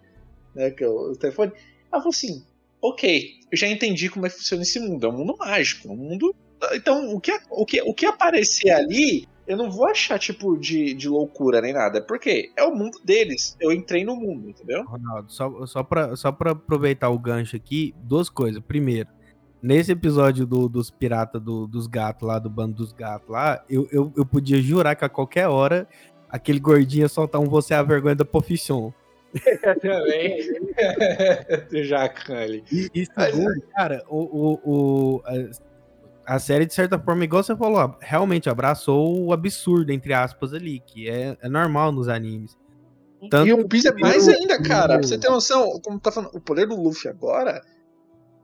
[0.55, 1.51] né, que é o, o telefone,
[1.91, 2.45] ela falou assim,
[2.81, 5.05] ok, eu já entendi como é que funciona esse mundo.
[5.05, 6.35] É um mundo mágico, é um mundo...
[6.73, 10.95] Então, o que, o que, o que aparecer ali, eu não vou achar, tipo, de,
[10.95, 12.01] de loucura nem nada.
[12.03, 13.57] Porque é o mundo deles.
[13.61, 14.85] Eu entrei no mundo, entendeu?
[14.85, 18.63] Ronaldo, só, só, pra, só pra aproveitar o gancho aqui, duas coisas.
[18.67, 19.09] Primeiro,
[19.63, 23.89] nesse episódio do- dos piratas do- dos gatos lá, do bando dos gatos lá, eu,
[23.93, 25.87] eu, eu podia jurar que a qualquer hora
[26.29, 28.93] aquele gordinho ia soltar um você é a vergonha da profissão.
[29.81, 30.39] Também.
[31.71, 32.65] do Jacan ali.
[32.71, 35.23] E, e segundo, cara, o, o, o-
[36.27, 40.81] a, série, de certa forma, igual você falou, realmente abraçou o absurdo, entre aspas, ali,
[40.81, 42.57] que é, é normal nos animes.
[43.31, 44.99] Tanto e o Piece é mais ainda, cara.
[44.99, 47.63] Pra você ter noção, como tá falando, o poder do Luffy agora.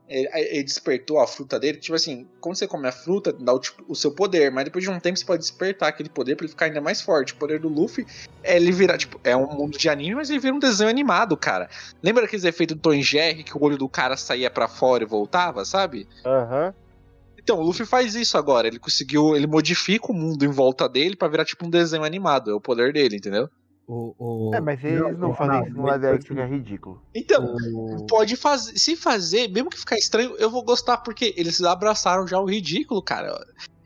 [0.08, 1.78] Ele, ele despertou a fruta dele.
[1.78, 4.82] Tipo assim, quando você come a fruta, dá o, tipo, o seu poder, mas depois
[4.82, 7.32] de um tempo você pode despertar aquele poder pra ele ficar ainda mais forte.
[7.32, 8.04] O poder do Luffy
[8.42, 11.36] é ele virar, tipo, é um mundo de anime, mas ele vira um desenho animado,
[11.36, 11.68] cara.
[12.02, 15.06] Lembra aqueles efeitos do Tom Jerry que o olho do cara saía pra fora e
[15.06, 16.08] voltava, sabe?
[16.24, 16.74] Aham.
[17.42, 18.66] Então, o Luffy faz isso agora.
[18.68, 19.34] Ele conseguiu.
[19.36, 22.50] Ele modifica o mundo em volta dele pra virar tipo um desenho animado.
[22.50, 23.48] É o poder dele, entendeu?
[23.88, 26.46] O, o- É, mas eles não, Não, fazem não, isso no live action, que é
[26.46, 27.02] ridículo.
[27.14, 28.78] Então, o- pode fazer.
[28.78, 33.02] Se fazer, mesmo que ficar estranho, eu vou gostar, porque eles abraçaram já o ridículo,
[33.02, 33.34] cara.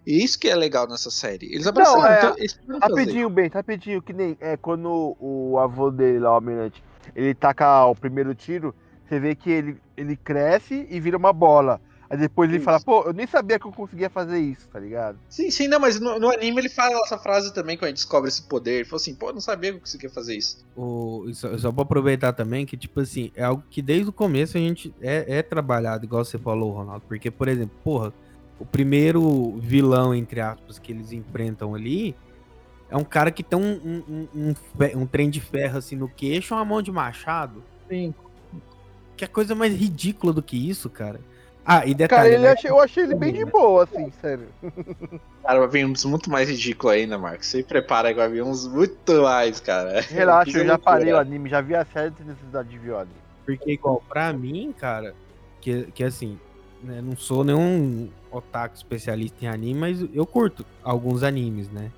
[0.07, 1.47] E isso que é legal nessa série.
[1.47, 2.07] Eles abraçaram.
[2.07, 2.61] é, então, eles.
[2.83, 6.85] Rapidinho, bem, rapidinho, que nem é, quando o avô dele lá, o Almirante,
[7.17, 8.75] ele taca o primeiro tiro,
[9.09, 11.81] você vê que ele, ele cresce e vira uma bola.
[12.15, 12.65] Aí depois ele Isso.
[12.65, 15.19] fala, pô, eu nem sabia que eu conseguia fazer isso, tá ligado?
[15.29, 17.97] Sim, sim, não, mas no, no anime ele fala essa frase também quando a gente
[17.97, 18.75] descobre esse poder.
[18.75, 20.65] Ele falou assim, pô, eu não sabia que eu conseguia fazer isso.
[20.77, 24.57] o, só, só pra aproveitar também que, tipo assim, é algo que desde o começo
[24.57, 27.05] a gente é, é trabalhado, igual você falou, Ronaldo.
[27.09, 28.13] Porque, por exemplo, porra,
[28.61, 32.15] o primeiro vilão, entre aspas, que eles enfrentam ali
[32.89, 36.09] é um cara que tem um, um, um, um, um trem de ferro assim no
[36.09, 37.61] queixo uma mão de machado.
[37.89, 38.15] Sim.
[39.17, 41.21] Que é coisa mais ridícula do que isso, cara.
[41.67, 42.51] Ah, e Cara, detalhe, ele né?
[42.51, 44.49] achei, eu achei ele bem de boa, assim, sério.
[45.43, 47.47] Cara, vai vir uns muito mais ridículo ainda, Marcos.
[47.47, 50.01] Se prepara que vai vir uns muito mais, cara.
[50.09, 52.91] Relaxa, é eu já parei o anime, já vi a série sem necessidade de ver
[52.93, 53.17] o anime.
[53.45, 55.15] Porque, igual, pra mim, cara,
[55.61, 56.39] que, que assim,
[56.83, 61.91] né, não sou nenhum otaku especialista em anime, mas eu curto alguns animes, né?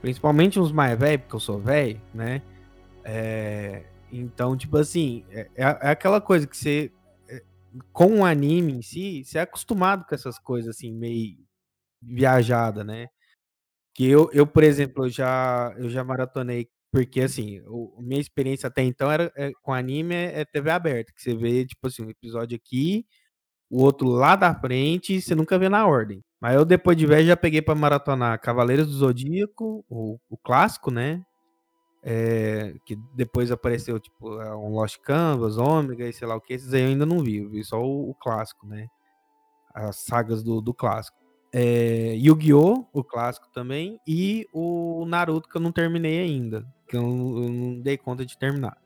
[0.00, 2.42] Principalmente uns mais velhos, porque eu sou velho, né?
[3.04, 3.82] É,
[4.12, 6.90] então, tipo assim, é, é aquela coisa que você.
[7.92, 11.36] Com o anime em si, você é acostumado com essas coisas assim, meio
[12.02, 13.08] viajada, né?
[13.94, 18.68] Que eu, eu por exemplo, eu já, eu já maratonei, porque assim, o, minha experiência
[18.68, 22.04] até então era é, com anime é, é TV aberta, que você vê, tipo assim,
[22.04, 23.06] um episódio aqui,
[23.70, 26.22] o outro lá da frente, e você nunca vê na ordem.
[26.40, 30.90] Mas eu, depois de velho, já peguei pra maratonar Cavaleiros do Zodíaco, o, o clássico,
[30.90, 31.22] né?
[32.10, 36.72] É, que depois apareceu, tipo, um Lost Canvas, Ômega e sei lá o que, esses
[36.72, 38.88] aí eu ainda não vi, eu vi só o, o clássico, né?
[39.74, 41.18] As sagas do, do clássico.
[41.52, 42.86] É, Yu-Gi-Oh!
[42.94, 47.48] o clássico também, e o Naruto que eu não terminei ainda, que eu não, eu
[47.50, 48.78] não dei conta de terminar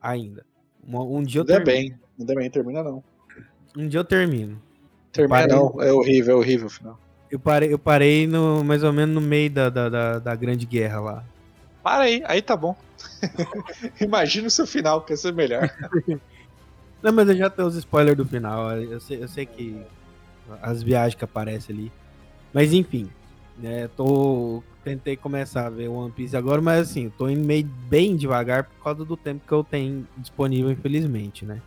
[0.00, 0.46] ainda.
[0.80, 1.88] Uma- um dia eu Ainda termino.
[1.96, 3.02] bem, ainda bem, termina não.
[3.76, 4.62] Um dia eu termino.
[5.10, 7.00] Termina parei- não, é horrível, é horrível o final.
[7.28, 10.66] Eu parei, eu parei no, mais ou menos no meio da, da, da, da Grande
[10.66, 11.24] Guerra lá.
[11.84, 12.74] Para aí, aí tá bom.
[14.00, 15.70] Imagina o seu final, que ia ser melhor.
[17.02, 18.72] Não, mas eu já tenho os spoilers do final.
[18.72, 19.84] Eu sei, eu sei que
[20.62, 21.92] as viagens que aparecem ali.
[22.54, 23.10] Mas enfim,
[23.58, 28.16] né, tô tentei começar a ver One Piece agora, mas assim, tô indo meio bem
[28.16, 31.60] devagar por causa do tempo que eu tenho disponível, infelizmente, né?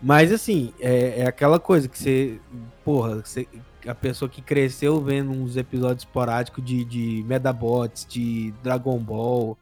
[0.00, 2.40] Mas assim, é, é aquela coisa que você,
[2.84, 3.46] porra, você,
[3.86, 9.56] a pessoa que cresceu vendo uns episódios esporádicos de, de Medabots, de Dragon Ball,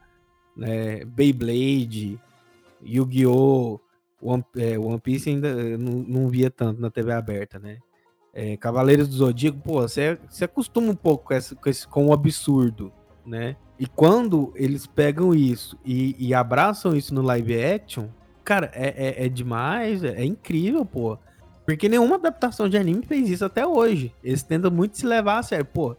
[0.57, 2.21] né, Beyblade,
[2.83, 3.81] Yu-Gi-Oh!
[4.23, 7.79] One, é, One Piece ainda eh, não, não via tanto na TV aberta, né?
[8.33, 12.07] É, Cavaleiros do Zodíaco, pô, você, você acostuma um pouco com, essa, com, esse, com
[12.07, 12.93] o absurdo,
[13.25, 13.57] né?
[13.79, 18.09] E quando eles pegam isso e, e abraçam isso no live action,
[18.45, 21.19] cara, é, é, é demais, é, é incrível, pô.
[21.71, 24.13] Porque nenhuma adaptação de anime fez isso até hoje.
[24.25, 25.95] Eles tentam muito se levar a sério, pô.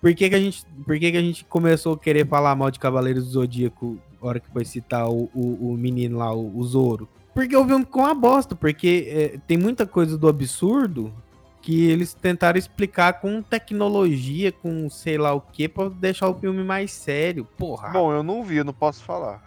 [0.00, 2.70] Por que, que, a, gente, por que, que a gente começou a querer falar mal
[2.70, 6.56] de Cavaleiros do Zodíaco na hora que foi citar o, o, o menino lá, o,
[6.56, 7.08] o Zoro?
[7.34, 11.12] Porque o filme ficou uma bosta, porque é, tem muita coisa do absurdo
[11.60, 16.62] que eles tentaram explicar com tecnologia, com sei lá o que, pra deixar o filme
[16.62, 17.44] mais sério.
[17.58, 17.88] Porra.
[17.88, 19.42] Bom, eu não vi, eu não posso falar.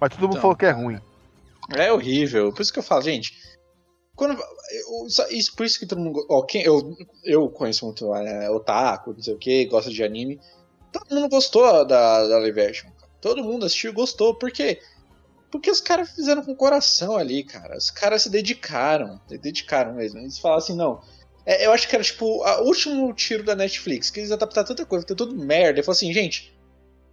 [0.00, 0.98] Mas todo mundo Então, falou que é ruim.
[1.76, 2.52] É horrível.
[2.52, 3.47] Por isso que eu falo, gente.
[4.18, 6.26] Quando, eu- isso, por isso que todo mundo.
[6.28, 10.40] Ó, quem, eu, eu conheço muito é, otaku, não sei o que, gosta de anime.
[10.92, 12.90] Todo mundo gostou da, da live action.
[13.20, 14.34] Todo mundo assistiu e gostou.
[14.34, 14.80] Por quê?
[15.52, 17.78] Porque os caras fizeram com o coração ali, cara.
[17.78, 19.20] Os caras se dedicaram.
[19.28, 20.18] Se dedicaram mesmo.
[20.18, 21.00] Eles falaram assim, não.
[21.46, 24.84] É, eu acho que era tipo o último tiro da Netflix, que eles adaptaram tanta
[24.84, 25.78] coisa, tem tudo merda.
[25.78, 26.52] E falou assim, gente,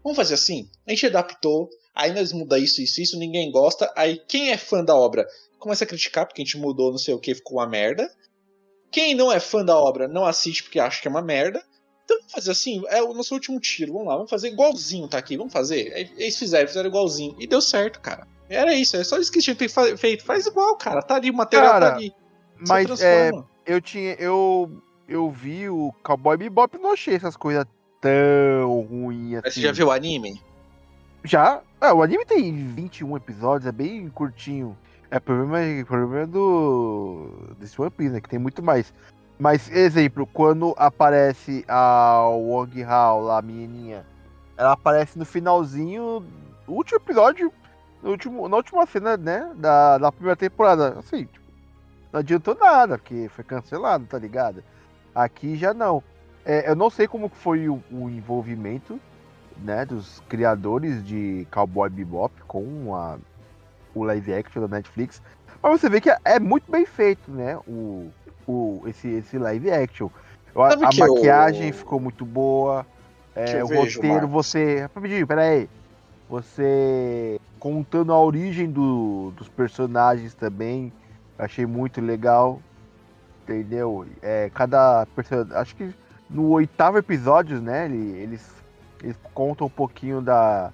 [0.04, 0.68] vamos fazer assim?
[0.88, 3.94] A gente adaptou, aí nós muda isso, isso, isso, ninguém gosta.
[3.96, 5.28] Aí quem é fã da obra
[5.66, 8.10] começa a criticar porque a gente mudou não sei o que, ficou uma merda.
[8.92, 11.64] Quem não é fã da obra não assiste porque acha que é uma merda.
[12.04, 15.18] Então vamos fazer assim, é o nosso último tiro, vamos lá, vamos fazer igualzinho, tá
[15.18, 15.92] aqui, vamos fazer.
[15.94, 17.36] Aí eles fizeram, fizeram igualzinho.
[17.40, 18.28] E deu certo, cara.
[18.48, 20.24] Era isso, é só isso que tinha que ter feito.
[20.24, 21.02] Faz igual, cara.
[21.02, 22.14] Tá ali, o material Cara, tá ali.
[22.64, 23.32] Só Mas é,
[23.66, 24.14] eu tinha.
[24.14, 24.72] Eu,
[25.10, 27.66] eu vi o Cowboy Bebop e não achei essas coisas
[28.00, 29.62] tão ruins Mas assim.
[29.62, 30.40] você já viu o anime?
[31.24, 31.62] Já?
[31.82, 34.78] Ah, o anime tem 21 episódios, é bem curtinho.
[35.16, 37.56] É problema, problema do.
[37.58, 38.20] desse One Piece, né?
[38.20, 38.94] Que tem muito mais.
[39.40, 44.06] Mas, exemplo, quando aparece a Wong Hao lá, a menininha,
[44.58, 46.22] ela aparece no finalzinho
[46.66, 47.50] do último episódio,
[48.04, 49.54] no último, na última cena, né?
[49.56, 51.00] Da, da primeira temporada.
[51.00, 51.46] Assim, tipo,
[52.12, 54.62] não adiantou nada, porque foi cancelado, tá ligado?
[55.16, 56.04] Aqui já não.
[56.44, 59.00] É, eu não sei como foi o, o envolvimento
[59.64, 63.18] né, dos criadores de Cowboy Bebop com a,
[63.96, 65.22] o live action da Netflix.
[65.64, 67.58] Mas você vê que é muito bem feito, né?
[67.68, 68.10] O,
[68.46, 70.10] o, esse, esse live action.
[70.56, 72.86] A, Sabe a que eu- maquiagem ficou muito boa.
[73.36, 74.30] é, o vejo, roteiro, Marcos.
[74.32, 74.82] você.
[74.94, 75.68] Rapidinho, peraí.
[76.30, 80.92] Você contando a origem do, dos personagens também.
[81.38, 82.62] Achei muito legal.
[83.44, 84.06] Entendeu?
[84.22, 85.56] É, cada personagem.
[85.56, 85.94] Acho que
[86.30, 87.86] no oitavo episódio, né?
[87.86, 88.50] ele- Eles,
[89.04, 90.72] eles contam um pouquinho da,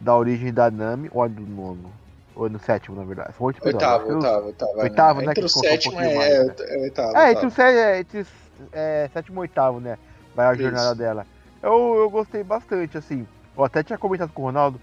[0.00, 1.08] da origem da Nami.
[1.12, 1.90] Ou é do nono?
[2.34, 3.34] Ou é no sétimo, na verdade.
[3.38, 3.82] Oito episódios.
[3.82, 4.80] Oitavo, oitavo, oitavo.
[4.80, 6.54] Oitavo, né, Entre que o um sétimo pouquinho é, mais, é, né?
[6.58, 7.16] é oitavo.
[7.16, 8.26] É, entre o sé- é, entre
[8.72, 9.98] é, sétimo e oitavo, né?
[10.34, 10.62] Vai a Isso.
[10.62, 11.26] jornada dela.
[11.62, 13.26] Eu, eu gostei bastante, assim.
[13.56, 14.80] Eu até tinha comentado com o Ronaldo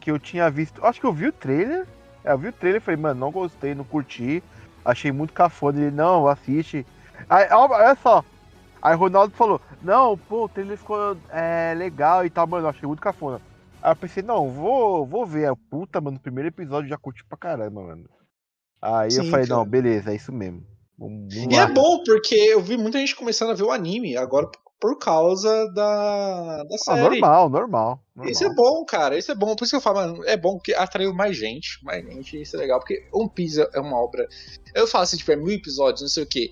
[0.00, 0.84] que eu tinha visto.
[0.84, 1.86] Acho que eu vi o trailer.
[2.24, 4.42] É, eu vi o trailer e falei, mano, não gostei, não curti.
[4.84, 5.78] Achei muito cafona.
[5.78, 6.84] Ele, não, assiste.
[7.28, 8.24] Aí, olha só.
[8.82, 12.66] Aí o Ronaldo falou, não, pô, o trailer ficou é, legal e tal, mano.
[12.66, 13.40] Achei muito cafona.
[13.82, 15.48] Aí eu pensei, não, vou, vou ver.
[15.50, 18.08] Aí, Puta, mano, no primeiro episódio eu já curti pra caramba, mano.
[18.82, 19.58] Aí eu Sim, falei, cara.
[19.60, 20.62] não, beleza, é isso mesmo.
[20.98, 21.62] Vamos, vamos E lá.
[21.62, 25.66] é bom, porque eu vi muita gente começando a ver o anime agora por- causa
[25.74, 27.00] da, da Ah, série.
[27.20, 28.02] normal, normal.
[28.16, 28.32] normal.
[28.32, 29.18] Isso é bom, cara.
[29.18, 29.54] Isso é bom.
[29.54, 31.82] Por isso que eu falo, mano, é bom que atraiu mais gente.
[31.84, 32.78] Mais gente, isso é legal.
[32.80, 34.26] Porque One Piece é uma obra.
[34.74, 36.50] Eu falo assim, tipo, é mil episódios, não sei o quê.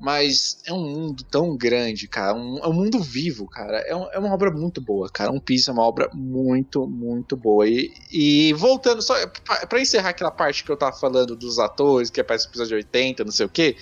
[0.00, 2.34] Mas é um mundo tão grande, cara.
[2.34, 3.78] Um, é um mundo vivo, cara.
[3.86, 5.30] É, um- é uma obra muito boa, cara.
[5.30, 7.68] One Piece é uma obra muito, muito boa.
[7.68, 12.08] E, e voltando, só pra, pra encerrar aquela parte que eu tava falando dos atores,
[12.08, 13.76] que aparece no episódio 80, não sei o quê.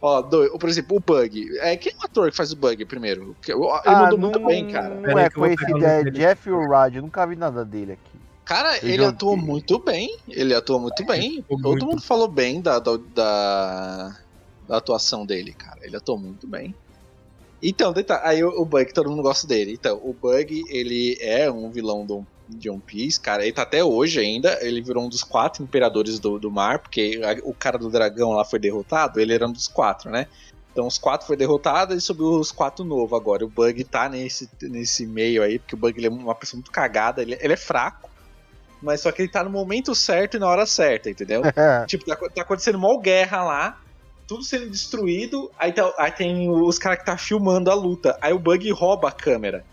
[0.00, 1.58] Ó, do, por exemplo, o Bug.
[1.60, 3.34] É, quem é o ator que faz o Bug primeiro?
[3.40, 4.94] Que- Ele Ah, mandou não, muito bem, cara.
[4.94, 6.02] Não é com esse é.
[6.10, 8.20] Jeff Rod, eu nunca vi nada dele aqui.
[8.44, 9.42] Cara, Eu ele atuou vi.
[9.46, 10.18] muito bem.
[10.28, 11.38] Ele atuou muito bem.
[11.38, 11.86] atuou Todo muito.
[11.86, 14.16] mundo falou bem da, da, da,
[14.72, 15.78] da atuação dele, cara.
[15.82, 16.74] Ele atuou muito bem.
[17.62, 19.72] Então, aí o, Bug, todo mundo gosta dele.
[19.72, 23.42] Então, o Bug, ele é um vilão do, de One Piece, cara.
[23.42, 24.58] Ele tá até hoje ainda.
[24.62, 28.30] Ele virou um dos quatro imperadores do, do mar, porque a- o cara do dragão
[28.30, 29.20] lá foi derrotado.
[29.20, 30.26] Ele era um dos quatro, né?
[30.72, 33.44] Então os quatro foi derrotado e subiu os quatro novos agora.
[33.44, 36.70] O Bug tá nesse, nesse meio aí, porque o Bug ele é uma pessoa muito
[36.72, 38.10] cagada, ele, ele é fraco,
[38.80, 41.42] mas só que ele tá no momento certo e na hora certa, entendeu?
[41.86, 43.82] tipo, tá, tá acontecendo uma guerra lá,
[44.26, 48.32] tudo sendo destruído, aí, tá- aí tem os caras que tá filmando a luta, aí
[48.32, 49.64] o Bug rouba a câmera.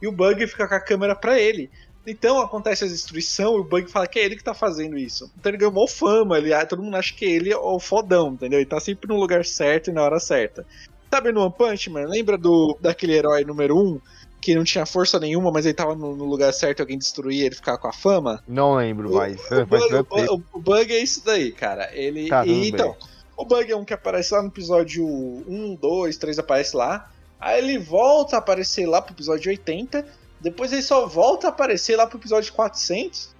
[0.00, 1.70] E o Bug fica com a câmera pra ele.
[2.06, 5.30] Então acontece a destruição e o Bug fala que é ele que tá fazendo isso.
[5.38, 8.58] Então ele ganhou fama, ele, ah, todo mundo acha que ele é o fodão, entendeu?
[8.58, 10.66] Ele tá sempre no lugar certo e na hora certa.
[11.12, 12.06] Sabe no One Punch Man?
[12.06, 14.00] Lembra do daquele herói número 1 um,
[14.40, 17.46] que não tinha força nenhuma, mas ele tava no, no lugar certo e alguém destruía
[17.46, 18.42] ele ficava com a fama?
[18.46, 19.94] Não lembro, mas O, faz bug,
[20.30, 21.90] o- o- o Bug é isso daí, cara.
[21.92, 22.28] Ele.
[22.46, 23.08] E, então, bem.
[23.38, 27.10] O Bug é um que aparece lá no episódio 1, 2, 3, aparece lá.
[27.40, 30.04] Aí ele volta a aparecer lá pro episódio 80.
[30.40, 33.34] Depois ele só volta a aparecer lá pro episódio 400.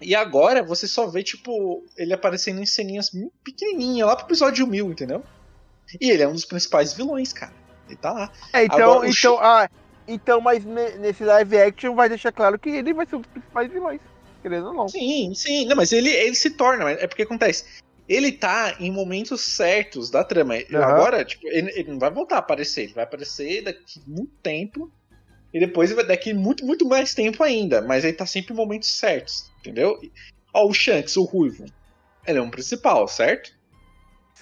[0.00, 3.10] E agora você só vê, tipo, ele aparecendo em ceninhas
[3.42, 5.22] pequenininhas lá pro episódio 1000, entendeu?
[6.00, 7.52] E ele é um dos principais vilões, cara.
[7.86, 8.32] Ele tá lá.
[8.52, 9.70] É, então, Agora, então, ah,
[10.08, 13.30] então, mas ne- nesse live action vai deixar claro que ele vai ser um dos
[13.30, 14.00] principais vilões.
[14.42, 14.88] Querendo ou não.
[14.88, 15.66] Sim, sim.
[15.66, 16.90] Não, mas ele, ele se torna.
[16.90, 17.64] É porque acontece.
[18.08, 20.54] Ele tá em momentos certos da trama.
[20.54, 20.84] Aham.
[20.84, 24.90] Agora, tipo, ele, ele não vai voltar a aparecer, ele vai aparecer daqui muito tempo.
[25.54, 27.80] E depois vai daqui muito, muito mais tempo ainda.
[27.80, 29.98] Mas ele tá sempre em momentos certos, entendeu?
[30.52, 31.64] Ó, o Shanks, o Ruivo.
[32.26, 33.50] Ele é um principal, certo?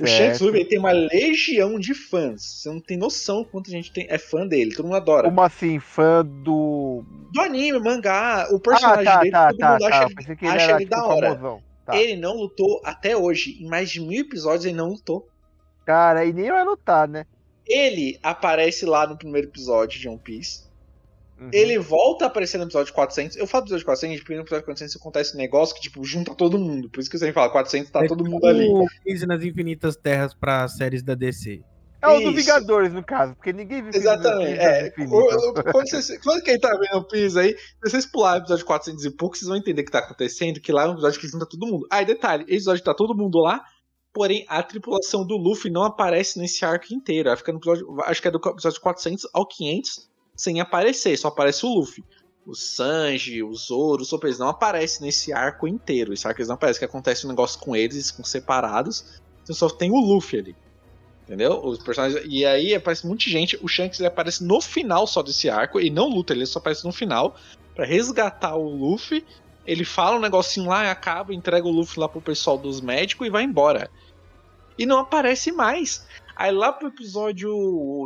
[0.00, 0.40] O Shanks Certo.
[0.40, 2.42] Ruivo ele tem uma legião de fãs.
[2.42, 4.74] Você não tem noção quanto gente tem, é fã dele.
[4.74, 5.29] Todo mundo adora.
[5.29, 7.05] Como assim, fã do.
[7.33, 9.88] Do anime, mangá, o Ah, personagem tá, dele, tá, todo tá, mundo tá.
[9.88, 11.29] acha, ele- acha ele da tipo, hora.
[11.29, 11.62] famosão.
[11.85, 11.97] Tá.
[11.97, 13.59] Ele não lutou até hoje.
[13.61, 15.29] Em mais de mil episódios, ele não lutou.
[15.85, 17.27] Cara, e nem vai lutar, né?
[17.66, 20.64] Ele aparece lá no primeiro episódio de One Piece.
[21.38, 21.51] Uhum.
[21.53, 23.37] Ele volta a aparecer no episódio 400.
[23.37, 26.35] Eu falo do episódio 400 porque no episódio 400 acontece um negócio que, tipo, junta
[26.35, 26.88] todo mundo.
[26.88, 28.66] Por isso que você fala 400 tá É todo mundo tipo ali.
[28.66, 31.62] O Crise nas Infinitas Terras para séries da DC.
[32.05, 32.33] É o do.
[32.33, 34.59] Vingadores, no caso, porque ninguém viu Exatamente.
[34.61, 35.14] É, Infinito.
[35.14, 38.45] o- o- quando, vocês, quando quem tá vendo o Piece aí, se vocês pularem o
[38.45, 40.93] episódio 400 e pouco, vocês vão entender o que tá acontecendo, que lá é um
[40.93, 41.87] episódio que junta todo mundo.
[41.90, 43.62] Ah, e detalhe, esse episódio tá todo mundo lá,
[44.12, 47.29] porém a tripulação do Luffy não aparece nesse arco inteiro.
[47.29, 51.29] Ela fica no episódio, acho que é do episódio 400 ao 500, sem aparecer, só
[51.29, 52.05] aparece o Luffy.
[52.47, 56.12] O Sanji, o Zoro, o Sop, eles não aparecem nesse arco inteiro.
[56.12, 59.19] Esse arco eles não aparecem, que acontece um negócio com eles, eles ficam separados.
[59.43, 60.57] Então só tem o Luffy ali.
[61.25, 61.65] Entendeu?
[61.65, 62.23] Os personagens.
[62.29, 63.59] E aí aparece muita gente.
[63.63, 65.81] O Shanks ele aparece no final só desse arco.
[65.81, 67.37] E não luta, ele só aparece no final.
[67.75, 69.25] Pra resgatar o Luffy.
[69.67, 73.31] Ele fala um negocinho lá acaba, entrega o Luffy lá pro pessoal dos médicos e
[73.31, 73.91] vai embora.
[74.79, 76.07] E não aparece mais.
[76.37, 77.51] Aí lá pro episódio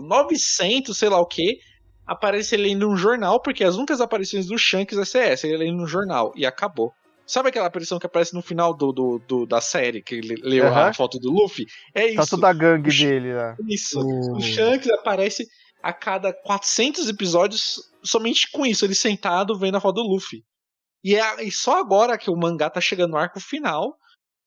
[0.05, 1.59] 900, sei lá o que,
[2.07, 5.83] aparece ele lendo um jornal, porque as únicas aparições do Shanks é essa, ele lendo
[5.83, 6.93] um jornal, e acabou.
[7.29, 10.67] Sabe aquela aparição que aparece no final do, do, do- da série, que ele leu
[10.67, 10.95] a Aham.
[10.95, 11.67] foto do Luffy?
[11.95, 12.17] É isso.
[12.17, 13.55] Tá toda a gangue O Sh- dele lá.
[13.69, 14.01] Isso.
[14.01, 15.47] O- O Shanks aparece
[15.83, 20.43] a cada 400 episódios somente com isso, ele sentado vendo a foto do Luffy.
[21.05, 23.95] E, é, e só agora que o mangá tá chegando no arco final,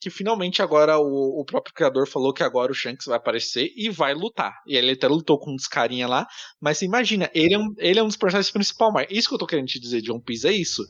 [0.02, 3.90] que finalmente agora o, o próprio criador falou que agora o Shanks vai aparecer e
[3.90, 4.54] vai lutar.
[4.66, 6.26] E ele até lutou com uns carinha lá,
[6.60, 8.92] mas imagina, ele é um, ele é um dos personagens principais.
[8.92, 10.84] Mas isso que eu tô querendo te dizer de One Piece é isso.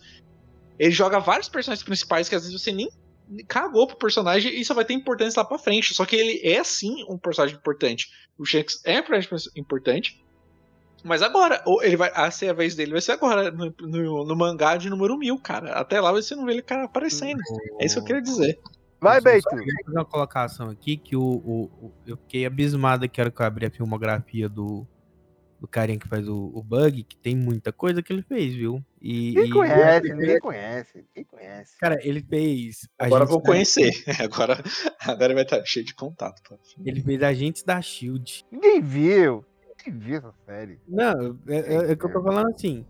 [0.81, 2.89] Ele joga vários personagens principais que às vezes você nem
[3.47, 5.93] cagou pro personagem e só vai ter importância lá pra frente.
[5.93, 8.07] Só que ele é sim um personagem importante.
[8.35, 10.25] O Shanks é um personagem importante.
[11.03, 12.11] Mas agora, ou ele vai.
[12.15, 15.37] A ser a vez dele vai ser agora, no, no, no mangá de número 1000,
[15.39, 15.73] cara.
[15.73, 17.39] Até lá você não vê ele cara aparecendo.
[17.79, 18.59] É isso que eu queria dizer.
[18.99, 19.47] Vai, Beito.
[19.49, 23.45] fazer uma colocação aqui que o, o- o- eu fiquei abismado que era que eu
[23.45, 24.85] abri a filmografia do,
[25.61, 28.83] do carinha que faz o, o Bug, que tem muita coisa que ele fez, viu?
[28.99, 30.07] E, Quem e- conhece?
[30.07, 31.05] ele Ninguém fez- conhece.
[31.13, 31.77] Quem conhece?
[31.79, 32.89] Cara, ele fez.
[32.97, 33.91] Agora vou da- conhecer.
[34.19, 34.63] Agora,
[34.99, 36.41] agora vai estar cheio de contato.
[36.49, 36.57] pô.
[36.83, 38.43] Ele fez Agentes da Shield.
[38.51, 39.45] Ninguém viu.
[39.85, 40.79] Ninguém viu essa série.
[40.87, 42.83] Não, é, é- é que eu tô falando assim.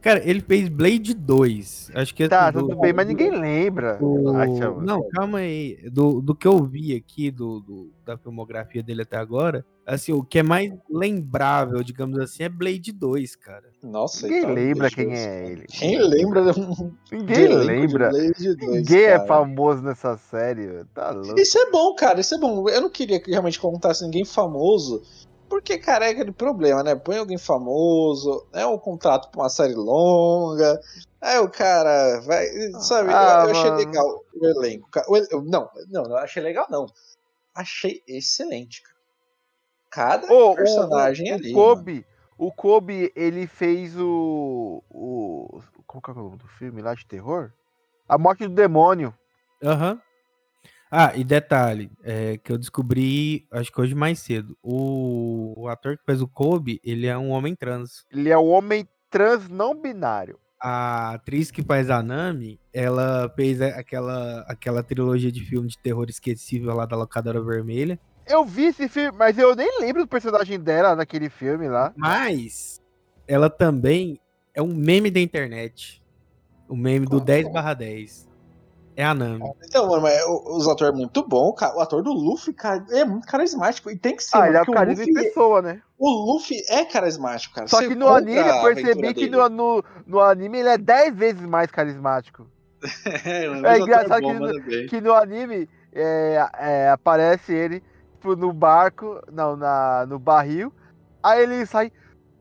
[0.00, 1.90] Cara, ele fez Blade 2.
[1.94, 3.96] Acho que Tá, assim, do- tudo bem, mas do- ninguém lembra.
[3.98, 4.32] do-.
[4.80, 5.76] Não, calma aí.
[5.92, 9.62] Do, do que eu vi aqui do, do- da filmografia dele até agora,
[9.94, 13.70] assim, o que é mais lembrável, digamos assim, é Blade 2, cara.
[13.82, 15.66] Nossa, Ninguém tá lembra quem é ele.
[15.66, 16.60] Quem lembra de
[17.12, 18.08] Ninguém de elenco de lembra.
[18.10, 19.26] Blade 2, Ninguém é cara?
[19.26, 20.84] famoso nessa série.
[20.94, 21.40] Tá louco.
[21.40, 22.68] Isso é bom, cara, isso é bom.
[22.68, 25.02] Eu não queria que realmente contasse ninguém famoso,
[25.48, 26.94] porque, cara, é aquele problema, né?
[26.94, 30.80] Põe alguém famoso, é um contrato pra uma série longa,
[31.20, 32.46] aí o cara vai.
[32.80, 34.88] Sabe, Ah, eu, eu achei legal o elenco.
[35.08, 36.86] O el- não, não, não achei legal, não.
[37.52, 38.89] Achei excelente, cara.
[39.90, 41.50] Cada Ô, o- personagem o, ali.
[41.50, 42.06] O Kobe,
[42.38, 44.82] o Kobe, ele fez o.
[44.88, 47.50] o como que é o nome do filme lá de terror?
[48.08, 49.12] A Morte do Demônio.
[49.62, 50.00] Aham.
[50.92, 54.56] Ah, e detalhe, é, que eu descobri, acho que hoje mais cedo.
[54.60, 58.04] O, o ator que faz o Kobe, ele é um homem trans.
[58.10, 60.38] Ele é o homem trans não binário.
[60.60, 66.06] A atriz que faz a Nami, ela fez aquela, aquela trilogia de filme de terror
[66.08, 67.98] esquecível lá da Locadora Vermelha.
[68.30, 71.92] Eu vi esse filme, mas eu nem lembro do personagem dela naquele filme lá.
[71.96, 72.80] Mas
[73.26, 74.20] ela também
[74.54, 76.02] é um meme da internet.
[76.68, 78.28] O meme do 10 barra 10.
[78.96, 79.40] É a Nami.
[79.64, 81.74] Então, mano, mas os atores é muito bom, cara.
[81.76, 83.90] O ator do Luffy, cara, é muito carismático.
[83.90, 85.80] E tem que ser, Ah, ele é o carisma Luffy, pessoa, né?
[85.98, 87.66] o Luffy é carismático, cara.
[87.66, 91.14] Só Você que no anime eu percebi que no, no, no anime ele é 10
[91.16, 92.46] vezes mais carismático.
[93.24, 94.86] É, É ator engraçado bom, que- bem.
[94.86, 97.82] Que no anime é, é, aparece ele
[98.20, 100.72] tipo, no barco, não, na, no barril.
[101.22, 101.92] Aí ele sai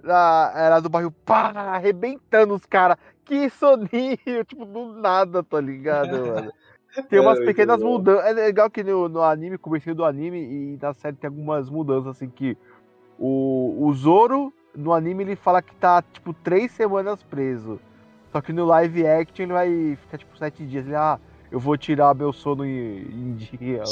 [0.03, 2.97] lá, é, lá do barril, pá, arrebentando os caras.
[3.25, 6.53] Que soninho, tipo, do nada, tá ligado, mano?
[7.09, 8.25] Tem É, umas muito pequenas mudanças.
[8.25, 10.39] É legal que no, no anime, comecinho do anime
[10.75, 12.57] e na série tem algumas mudanças, assim, que
[13.17, 17.81] o, o Zoro, no anime, ele fala que tá, tipo, três semanas preso.
[18.31, 20.85] Só que no live action ele vai ficar, tipo, sete dias.
[20.85, 21.19] Ele, ah,
[21.51, 23.83] eu vou tirar meu sono em, em dia.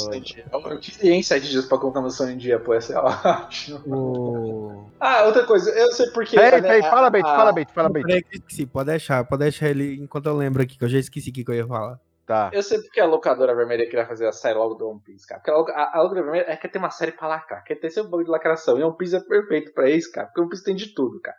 [0.52, 3.80] Eu queria em sete dias pra colocar meu sono em dia, pô, essa é ótimo.
[3.86, 4.90] O...
[5.00, 6.36] Ah, outra coisa, eu sei porque.
[6.36, 8.06] Peraí, né, peraí, fala, a- Bento, a- fala, Bento, fala, Bento.
[8.06, 11.30] Peraí esqueci, pode deixar, pode deixar ele enquanto eu lembro aqui, que eu já esqueci
[11.30, 11.98] o que que eu ia falar.
[12.26, 12.50] Tá.
[12.52, 15.40] Eu sei porque a locadora vermelha queria fazer a série logo do One Piece, cara.
[15.42, 17.88] Porque a, a, a locadora vermelha é que tem uma série pra lacrar, quer ter
[17.90, 18.78] seu bagulho de lacração.
[18.78, 20.26] E One Piece é perfeito pra isso, cara.
[20.26, 21.36] Porque One Piece tem de tudo, cara.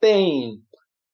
[0.00, 0.62] Tem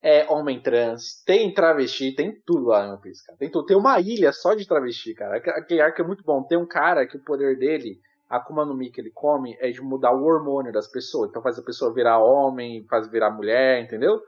[0.02, 3.38] é, homem trans, tem travesti, tem tudo lá no One Piece, cara.
[3.38, 3.66] Tem tudo.
[3.66, 5.36] Tem uma ilha só de travesti, cara.
[5.36, 6.42] Aquele- arco é muito bom.
[6.42, 9.70] Tem um cara que o poder dele, a Akuma no Mi que ele come, é
[9.70, 11.30] de mudar o hormônio das pessoas.
[11.30, 14.20] Então faz a pessoa virar homem, faz virar mulher, entendeu?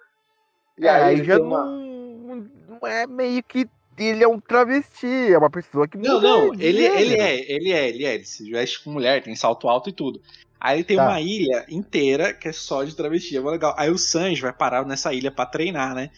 [0.78, 3.66] E É, aí ele já uma- não, não é meio que
[3.98, 7.50] ele é um travesti, é uma pessoa que Não, muda não, de ele, ele é,
[7.50, 10.20] ele é, ele é, ele se veste com mulher, tem salto alto e tudo.
[10.64, 11.04] Aí tem Tá.
[11.04, 13.74] uma ilha inteira que é só de travesti, é mó legal.
[13.76, 16.08] Aí o Sanji vai parar nessa ilha pra treinar, né?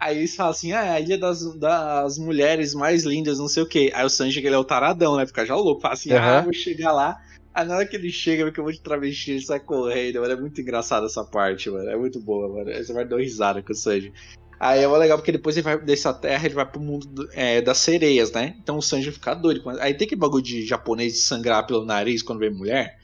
[0.00, 3.62] Aí eles falam assim, ah, é a ilha das, das mulheres mais lindas, não sei
[3.62, 3.92] o quê.
[3.94, 5.26] Aí o Sanji, que ele é o taradão, né?
[5.26, 6.44] Fica já louco, fala assim, ah, Aham.
[6.44, 7.14] vou chegar lá.
[7.52, 10.22] Aí na hora que ele chega, vê que eu vou de travesti, ele sai correndo,
[10.22, 10.32] mano.
[10.32, 11.90] É muito engraçado essa parte, mano.
[11.90, 12.72] É muito boa, mano.
[12.74, 14.14] Você vai dar uma risada com o Sanji.
[14.58, 17.60] Aí é legal, porque depois ele vai dessa terra, ele vai pro mundo do- é,
[17.60, 18.54] das sereias, né?
[18.62, 19.62] Então o Sanji fica doido.
[19.80, 22.98] Aí tem que bagulho de japonês de sangrar pelo nariz quando vê mulher.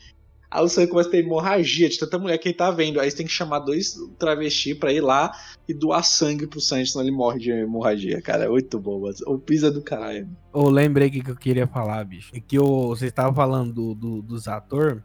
[0.51, 3.01] Aí o Sanji começa a ter hemorragia de tanta mulher que ele tá vendo.
[3.01, 5.33] Aí você tem que chamar dois travesti pra ir lá
[5.69, 8.45] e doar sangue pro Sanji, senão ele morre de hemorragia, cara.
[8.45, 10.29] É muito bom, mas o pisa do caralho.
[10.55, 12.31] Eu lembrei que eu queria falar, bicho.
[12.35, 15.03] É que eu, vocês estavam falando do, do- dos atores,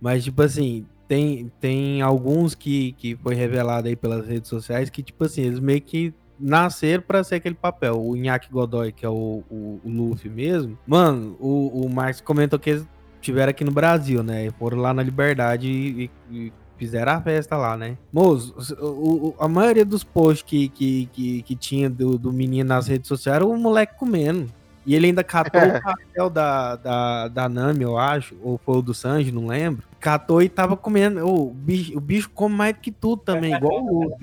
[0.00, 5.02] mas, tipo assim, tem, tem alguns que, que foi revelado aí pelas redes sociais que,
[5.02, 8.00] tipo assim, eles meio que nasceram pra ser aquele papel.
[8.04, 10.76] O Inaki Godoy, que é o, o, o Luffy mesmo.
[10.86, 12.86] Mano, o, o Marcos comentou que eles
[13.22, 14.50] tiveram aqui no Brasil, né?
[14.58, 17.96] Foram lá na Liberdade e, e fizeram a festa lá, né?
[18.12, 22.68] Moço, o- o- a maioria dos posts que, que, que, que tinha do, do menino
[22.68, 24.46] nas redes sociais era o moleque comendo.
[24.84, 28.82] E ele ainda catou o papel da, da, da Nami, eu acho, ou foi o
[28.82, 29.84] do Sanji, não lembro.
[30.00, 31.24] Catou e tava comendo.
[31.24, 34.18] O bicho, o bicho come mais do que tudo também, igual o outro.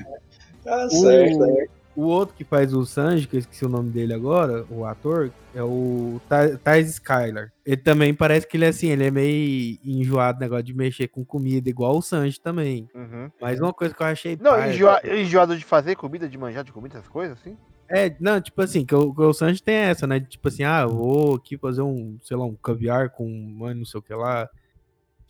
[0.63, 1.65] Tá O- certo, né?
[1.99, 5.31] O outro que faz o Sanji, que eu esqueci o nome dele agora, o ator,
[5.53, 6.21] é o
[6.63, 7.51] Thais Skylar.
[7.65, 11.25] Ele também parece que ele é assim, ele é meio enjoado negócio de mexer com
[11.25, 12.87] comida, igual o Sanji também.
[12.95, 13.29] Uhum.
[13.41, 14.37] Mas uma coisa que eu achei.
[14.41, 17.57] Não, paia, enjoa- enjoado de fazer comida, de manjar de comida, essas coisas assim?
[17.89, 20.21] É, não, tipo assim, que o, que o Sanji tem essa, né?
[20.21, 23.85] Tipo assim, ah, eu vou aqui fazer um, sei lá, um caviar com mano, não
[23.85, 24.47] sei o que lá,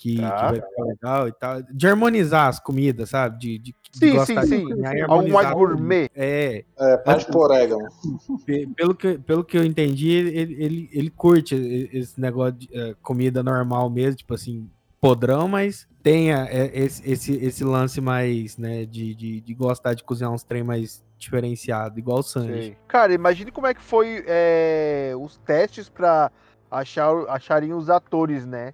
[0.02, 0.47] que, que Tá.
[0.52, 1.62] vai ficar legal e tal.
[1.64, 3.38] De harmonizar as comidas, sabe?
[3.38, 4.64] De, de, de Sim, gostar sim, de sim.
[4.70, 6.10] cozinhar e Algo mais gourmet.
[6.16, 7.89] É, É, pode pôr orégano.
[8.45, 11.54] pe- pelo que, pelo que eu entendi, ele, ele, ele curte
[11.91, 14.70] esse negócio de eh, comida normal mesmo, tipo assim,
[15.02, 20.04] podrão, mas tenha eh, esse, esse, esse lance mais, né, de, de, de gostar de
[20.04, 22.78] cozinhar uns trem mais diferenciado, igual o Sanji.
[22.88, 26.32] Cara, imagine como é que foi é, os testes pra
[26.72, 28.74] achar, acharem os atores, né?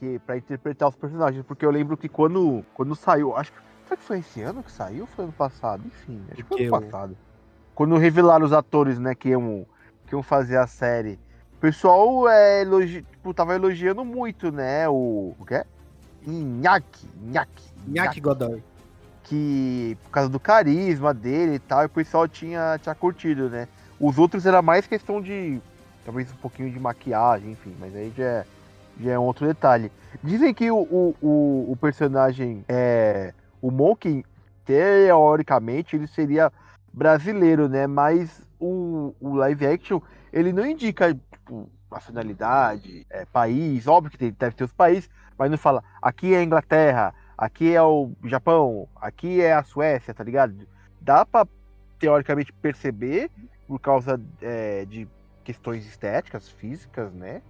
[0.00, 1.44] Que, pra interpretar os personagens.
[1.46, 3.36] Porque eu lembro que quando, quando saiu.
[3.36, 3.58] Acho que.
[3.84, 5.82] Será que foi esse ano que saiu foi ano passado?
[5.86, 7.16] Enfim, acho que foi ano passado.
[7.74, 9.66] Quando revelaram os atores, né, que iam,
[10.06, 11.18] que iam fazer a série.
[11.54, 14.88] O pessoal é, elogi, tipo, tava elogiando muito, né?
[14.88, 15.36] O.
[15.38, 15.64] O que é?
[16.26, 17.06] Inhaki.
[17.22, 17.70] Inhaki.
[17.86, 18.62] Nhaki Godoy.
[19.24, 23.68] que por causa do carisma dele e tal, e o pessoal tinha, tinha curtido, né?
[23.98, 25.60] Os outros era mais questão de
[26.04, 28.46] talvez um pouquinho de maquiagem, enfim, mas aí já é,
[29.00, 29.90] já é um outro detalhe.
[30.22, 34.24] Dizem que o, o, o, personagem é o Monkey,
[34.64, 36.52] teoricamente, ele seria
[36.92, 37.86] brasileiro, né?
[37.86, 40.00] Mas o, o live action,
[40.32, 45.50] ele não indica tipo, nacionalidade, é, país, óbvio que tem- deve ter os países, mas
[45.50, 50.22] não fala aqui é a Inglaterra, aqui é o Japão, aqui é a Suécia, tá
[50.22, 50.54] ligado?
[51.00, 51.46] Dá pra
[51.98, 53.30] teoricamente perceber
[53.66, 55.08] por causa é, de
[55.44, 57.42] questões estéticas, físicas, né?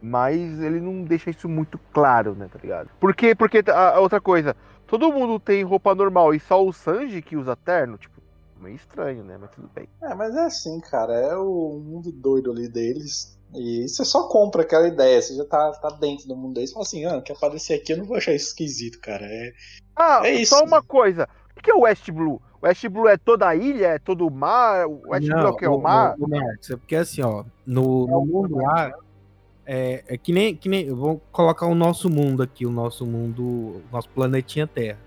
[0.00, 2.90] Mas ele não deixa isso muito claro, né, tá ligado?
[3.00, 3.34] Por quê?
[3.34, 4.54] Porque a, a outra coisa,
[4.86, 8.20] todo mundo tem roupa normal e só o Sanji que usa terno, tipo,
[8.60, 9.36] meio estranho, né?
[9.40, 9.88] Mas tudo bem.
[10.02, 11.12] É, mas é assim, cara.
[11.14, 13.36] É o mundo doido ali deles.
[13.54, 15.20] E você só compra aquela ideia.
[15.22, 16.72] Você já tá, tá dentro do mundo deles.
[16.72, 19.24] Fala assim, ah, quer aparecer aqui, eu não vou achar isso esquisito, cara.
[19.24, 19.52] É,
[19.94, 20.54] Ah, É isso.
[20.54, 21.28] só uma coisa.
[21.56, 22.40] O que é o West Blue?
[22.60, 23.88] O West Blue é toda a ilha?
[23.88, 24.86] É todo o mar?
[24.86, 26.14] O West Blue é o que é o mar?
[26.18, 28.92] O, Marcos, é porque assim, ó, no, no mundo lá,
[29.66, 30.86] é, é que nem, que nem.
[30.86, 34.98] Eu vou colocar o nosso mundo aqui, o nosso mundo, o nosso planetinha Terra.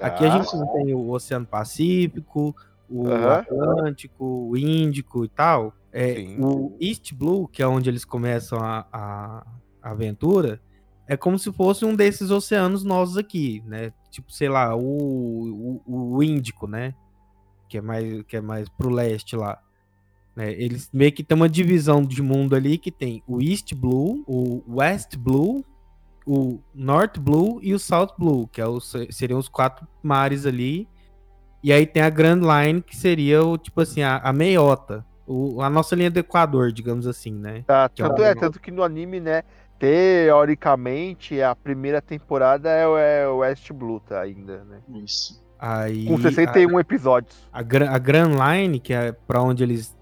[0.00, 0.38] Aqui a Tá.
[0.42, 2.54] gente não tem o Oceano Pacífico,
[2.90, 3.08] o.
[3.12, 5.72] Atlântico, o Índico e tal.
[5.92, 6.36] É, Sim.
[6.40, 9.46] o East Blue, que é onde eles começam a, a,
[9.82, 10.60] a aventura,
[11.06, 13.92] é como se fosse um desses oceanos nossos aqui, né?
[14.10, 16.94] Tipo, sei lá, o, o, o Índico, né?
[17.68, 19.60] Que é mais, que é mais pro leste lá.
[20.36, 20.52] Né?
[20.52, 24.62] Eles meio que tem uma divisão de mundo ali que tem o East Blue, o
[24.78, 25.64] West Blue,
[26.26, 30.88] o North Blue e o South Blue, que é os, seriam os quatro mares ali.
[31.64, 35.04] E aí tem a Grand Line, que seria o tipo assim, a, a meiota.
[35.26, 37.62] O, a nossa linha do Equador, digamos assim, né?
[37.66, 39.42] Tá, Que é tanto, o- é, tanto que no anime, né,
[39.78, 44.78] teoricamente, a primeira temporada é, o- é o West Blue, tá, ainda, né?
[45.04, 45.42] Isso.
[45.58, 47.36] Aí, Com 61 episódios.
[47.52, 49.96] a, a, Gra- a Grand Line, que é pra onde eles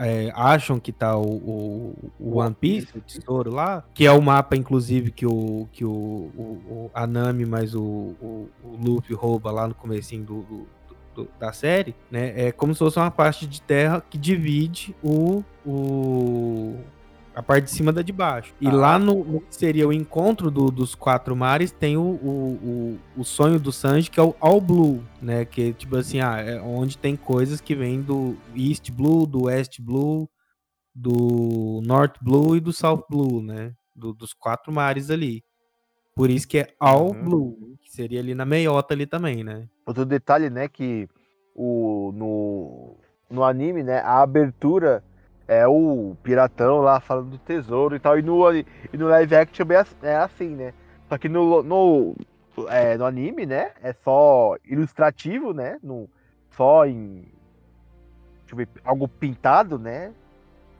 [0.00, 4.20] é, acham que tá o, o, o One Piece, o tesouro lá, que é o
[4.22, 9.50] mapa, inclusive, que o, que o, o, o Anami mais o, o, o Luffy rouba
[9.50, 12.32] lá no comecinho do, do- da série, né?
[12.46, 16.76] É como se fosse uma parte de terra que divide o, o
[17.34, 18.52] a parte de cima da de baixo.
[18.60, 18.72] E Ah.
[18.72, 23.20] lá no, no que seria o encontro do- dos quatro mares tem o, o, o,
[23.20, 25.44] o sonho do Sanji, que é o All Blue, né?
[25.44, 29.80] Que tipo assim, ah, é onde tem coisas que vêm do East Blue, do West
[29.80, 30.28] Blue,
[30.94, 33.72] do North Blue e do South Blue, né?
[33.94, 35.42] Do- dos quatro mares ali.
[36.14, 37.22] Por isso que é All Uhum.
[37.24, 39.68] Blue, que seria ali na meiota ali também, né?
[39.86, 41.08] Outro detalhe, né, que
[41.54, 42.96] o, no,
[43.30, 45.02] no anime, né, a abertura
[45.50, 48.64] é o piratão lá falando do tesouro e tal, e no, e
[48.96, 50.72] no live action é é assim, né?
[51.08, 52.14] Só que no, no,
[52.68, 56.08] é, no anime, né, é só ilustrativo, né, no,
[56.52, 57.26] só em
[58.54, 60.12] ver, algo pintado, né,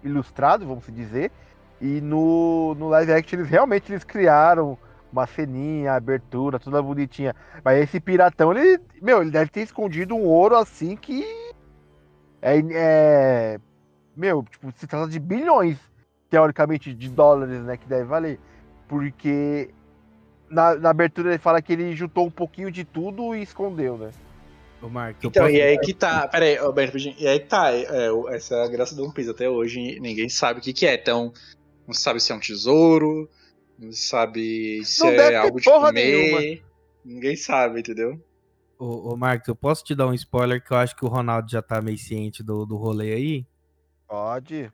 [0.05, 1.33] ilustrado, vamos dizer,
[1.81, 4.79] e no, no live action eles realmente eles criaram
[5.13, 7.35] uma ceninha, abertura, toda bonitinha.
[7.65, 8.81] Mas esse piratão, ele.
[9.03, 11.25] Meu, ele deve ter escondido um ouro assim que.
[12.41, 12.61] É.
[12.71, 13.61] é
[14.21, 15.79] meu, tipo, se trata de bilhões,
[16.29, 17.77] teoricamente, de dólares, né?
[17.77, 18.39] Que deve valer.
[18.87, 19.71] Porque.
[20.49, 24.11] Na, na abertura ele fala que ele juntou um pouquinho de tudo e escondeu, né?
[24.83, 26.27] O Mark, eu Então, posso- e aí que tá.
[26.27, 27.71] Pera aí, Roberto, e aí que tá.
[27.73, 29.31] é, é, essa é a graça do One Piece.
[29.31, 30.95] Até hoje ninguém sabe o que, que é.
[30.95, 31.33] Então,
[31.87, 33.29] não sabe se é um tesouro,
[33.79, 36.63] não sabe se Não deve é ter algo de porra comer.
[37.05, 38.21] Ninguém sabe, entendeu?
[38.79, 41.51] Ô, ô Marcos, eu posso te dar um spoiler que eu acho que o Ronaldo
[41.51, 43.47] já tá meio ciente do, do rolê aí?
[44.11, 44.73] Pode.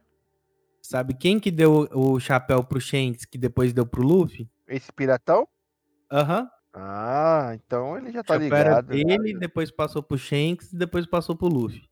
[0.80, 4.49] Sabe quem que deu o chapéu pro Shanks que depois deu pro Luffy?
[4.66, 5.47] Esse piratão?
[6.11, 6.49] Aham.
[6.72, 8.87] Ah, então ele já O tá chapéu era ligado.
[8.87, 11.82] dele, depois passou pro Shanks e depois passou pro Luffy.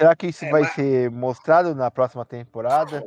[0.00, 3.02] Será que isso É, vai mas- ser mostrado na próxima temporada?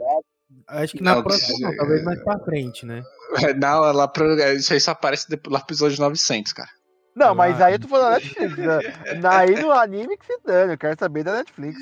[0.67, 3.01] Acho que na Não, próxima, que- talvez mais pra frente, né?
[3.61, 6.69] Não, lá pro, isso aí só aparece depois, lá pro episódio 900, cara.
[7.15, 7.63] Não, mas acho.
[7.63, 8.57] aí eu tô falando da Netflix.
[8.57, 9.29] né?
[9.29, 11.79] Aí no anime que se dane, eu quero saber da Netflix.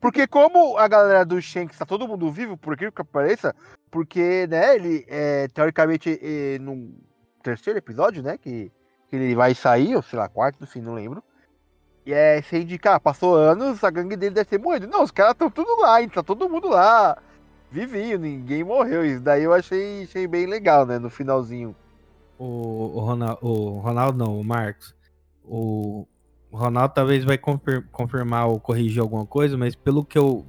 [0.00, 3.54] Porque como a galera do Shanks tá todo mundo vivo, por aquilo que pareça,
[3.90, 6.92] porque, né, ele, é, teoricamente, é, no
[7.42, 8.72] terceiro episódio, né, que,
[9.08, 11.22] que ele vai sair, ou sei lá, quarto, no fim, não lembro.
[12.06, 14.86] E é, se indicar, passou anos, a gangue dele deve ter morrido.
[14.86, 17.16] Não, os caras estão tudo lá, tá todo mundo lá,
[17.70, 19.04] vivinho, ninguém morreu.
[19.04, 21.74] Isso daí eu achei, achei bem legal, né, no finalzinho.
[22.38, 22.44] O,
[22.96, 24.94] o, Ronaldo, o Ronaldo não, o Marcos.
[25.44, 26.06] O,
[26.54, 30.46] o Ronaldo talvez vai confir- confirmar ou corrigir alguma coisa, mas pelo que eu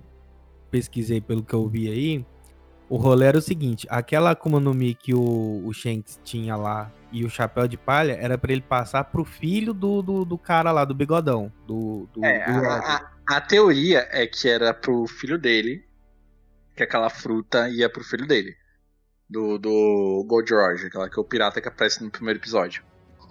[0.69, 2.25] pesquisei, pelo que eu vi aí,
[2.87, 6.91] o rolê era o seguinte: aquela Akuma no Mi que o, o Shanks tinha lá
[7.11, 10.71] e o chapéu de palha era pra ele passar pro filho do, do, do cara
[10.71, 11.51] lá, do bigodão.
[11.65, 15.83] Do, do, É, do a, a- a teoria é que era pro filho dele,
[16.75, 18.53] que aquela fruta ia pro filho dele.
[19.27, 22.83] Do, do Gold Roger, aquela que é o pirata que aparece no primeiro episódio.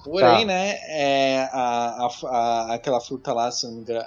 [0.04, 0.44] Porém, Tá.
[0.44, 3.48] né, é, a, a- a- aquela fruta lá,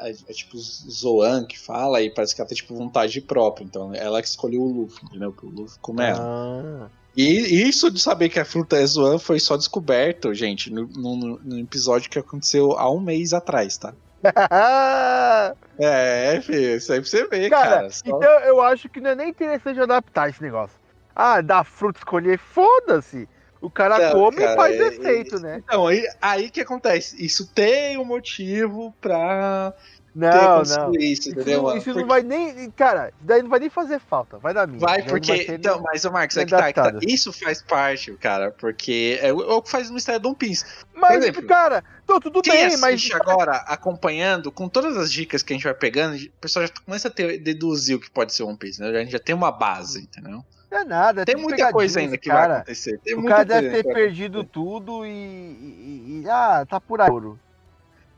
[0.03, 3.65] é, é tipo Zoan que fala, e parece que ela tem tipo vontade própria.
[3.65, 5.31] Então, ela que escolheu o Luffy, entendeu?
[5.33, 6.19] Pro Luffy comer ela.
[6.21, 6.87] Ah.
[7.15, 11.39] E isso de saber que a fruta é Zoan foi só descoberto, gente, no, no-
[11.43, 13.91] no episódio que aconteceu há um mês atrás, tá?
[15.79, 17.69] É, filho, isso aí pra você ver, cara.
[17.69, 20.75] Cara, só- então eu acho que não é nem interessante adaptar esse negócio.
[21.15, 23.27] Ah, dar fruta escolher, foda-se.
[23.61, 25.61] O cara Não, come cara, e faz é- efeito, né?
[25.65, 27.23] Então, aí, aí que acontece?
[27.23, 29.73] Isso tem um motivo pra
[30.13, 30.91] ter Não, não.
[30.93, 31.57] isso, Isso, entendeu?
[31.57, 31.77] não, mano?
[31.77, 32.71] isso Porque- não vai nem.
[32.71, 34.37] Cara, isso daí não vai nem fazer falta.
[34.39, 34.79] Vai dar minha.
[34.79, 35.47] Vai, porque.
[35.49, 36.93] então, nem- mas, o Marcos, é que tá, é que tá.
[37.01, 40.65] Isso faz parte, cara, porque é o é que faz no mistério do One Piece.
[40.95, 43.09] Mas, exemplo, cara, não, tudo Quem bem, mas.
[43.13, 47.07] agora, acompanhando, com todas as dicas que a gente vai pegando, o pessoal já começa
[47.07, 48.89] a ter, deduzir o que pode ser One Piece, né?
[48.89, 50.43] A gente já tem uma base, entendeu?
[50.70, 51.22] Não é nada.
[51.22, 52.55] é Tem tudo muita coisa ainda que vai cara.
[52.57, 52.99] acontecer.
[53.03, 57.09] Tem O cara deve ter vai perdido tudo e, e- e- Ah, tá por aí.
[57.09, 57.39] ouro.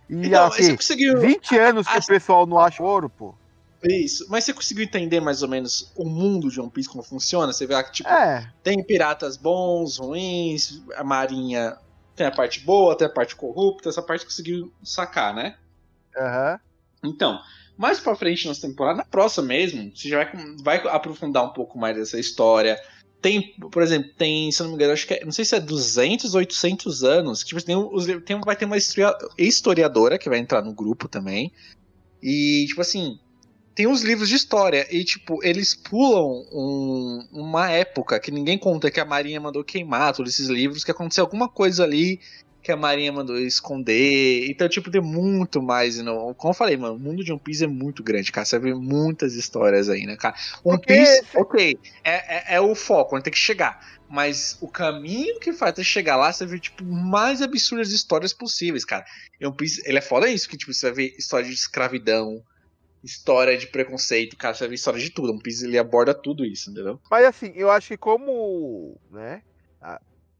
[0.09, 1.19] E Então, aqui, você conseguiu.
[1.19, 3.35] 20 anos que a- o pessoal não acha ouro, pô.
[3.83, 7.53] Isso, mas você conseguiu entender mais ou menos o mundo de One Piece, como funciona?
[7.53, 8.51] Você vê que, tipo, É.
[8.61, 11.77] tem piratas bons, ruins, a marinha
[12.15, 15.55] tem a parte boa, tem a parte corrupta, essa parte conseguiu sacar, né?
[16.17, 16.59] Aham.
[17.05, 17.39] Então,
[17.79, 21.79] mais pra frente nessa temporada, na próxima mesmo, você já vai, vai aprofundar um pouco
[21.79, 22.77] mais dessa história.
[23.21, 25.55] Tem, por exemplo, tem, se eu não me engano, acho que é, não sei se
[25.55, 27.41] é 200, 800 anos.
[27.41, 28.75] Tipo, tem, tem, vai ter uma
[29.37, 31.53] historiadora que vai entrar no grupo também.
[32.21, 33.17] E, tipo assim,
[33.73, 34.85] tem os livros de história.
[34.93, 40.13] E, tipo, eles pulam um, uma época que ninguém conta que a Marinha mandou queimar
[40.13, 42.19] todos esses livros, que aconteceu alguma coisa ali
[42.61, 44.49] que a Marinha mandou esconder.
[44.49, 45.97] Então, tipo, tem muito mais.
[45.97, 48.45] Não, como eu falei, mano, o mundo de One Piece é muito grande, cara.
[48.45, 50.35] Você vê muitas histórias aí, né, cara?
[50.63, 53.99] One Porque Piece, ok, é, é, é, o foco, onde tem que chegar.
[54.09, 58.83] Mas o caminho que faz até chegar lá, você vê, tipo, mais absurdas histórias possíveis,
[58.83, 59.05] cara.
[59.41, 62.43] One Piece, ele é foda isso, que, tipo, você vai ver história de escravidão,
[63.03, 65.31] história de preconceito, cara, você vai ver história de tudo.
[65.31, 66.99] One Piece, ele aborda tudo isso, entendeu?
[67.09, 69.43] Mas, assim, eu acho que como, né,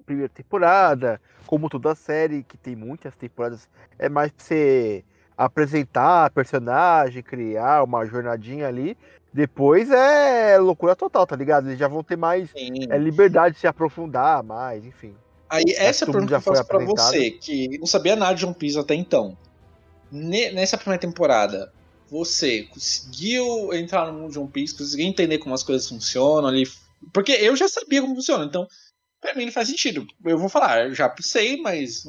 [0.10, 5.04] primeira temporada como toda série, que tem muitas temporadas, é mais pra você
[5.38, 8.98] apresentar personagem, criar uma jornadinha ali.
[9.32, 11.68] Depois é loucura total, tá ligado?
[11.68, 15.16] Eles já vão ter mais é, liberdade de se aprofundar mais, enfim.
[15.48, 18.46] Aí, essa é a pergunta que eu faço pra você, que não sabia nada de
[18.46, 19.38] One Piece até então.
[20.12, 21.72] Nessa primeira temporada,
[22.10, 26.64] você conseguiu entrar no mundo de One Piece, conseguiu entender como as coisas funcionam ali?
[27.14, 28.68] Porque eu já sabia como funciona, então
[29.22, 30.08] Pra mim não faz sentido.
[30.24, 32.06] Eu vou falar, eu já sei, mas.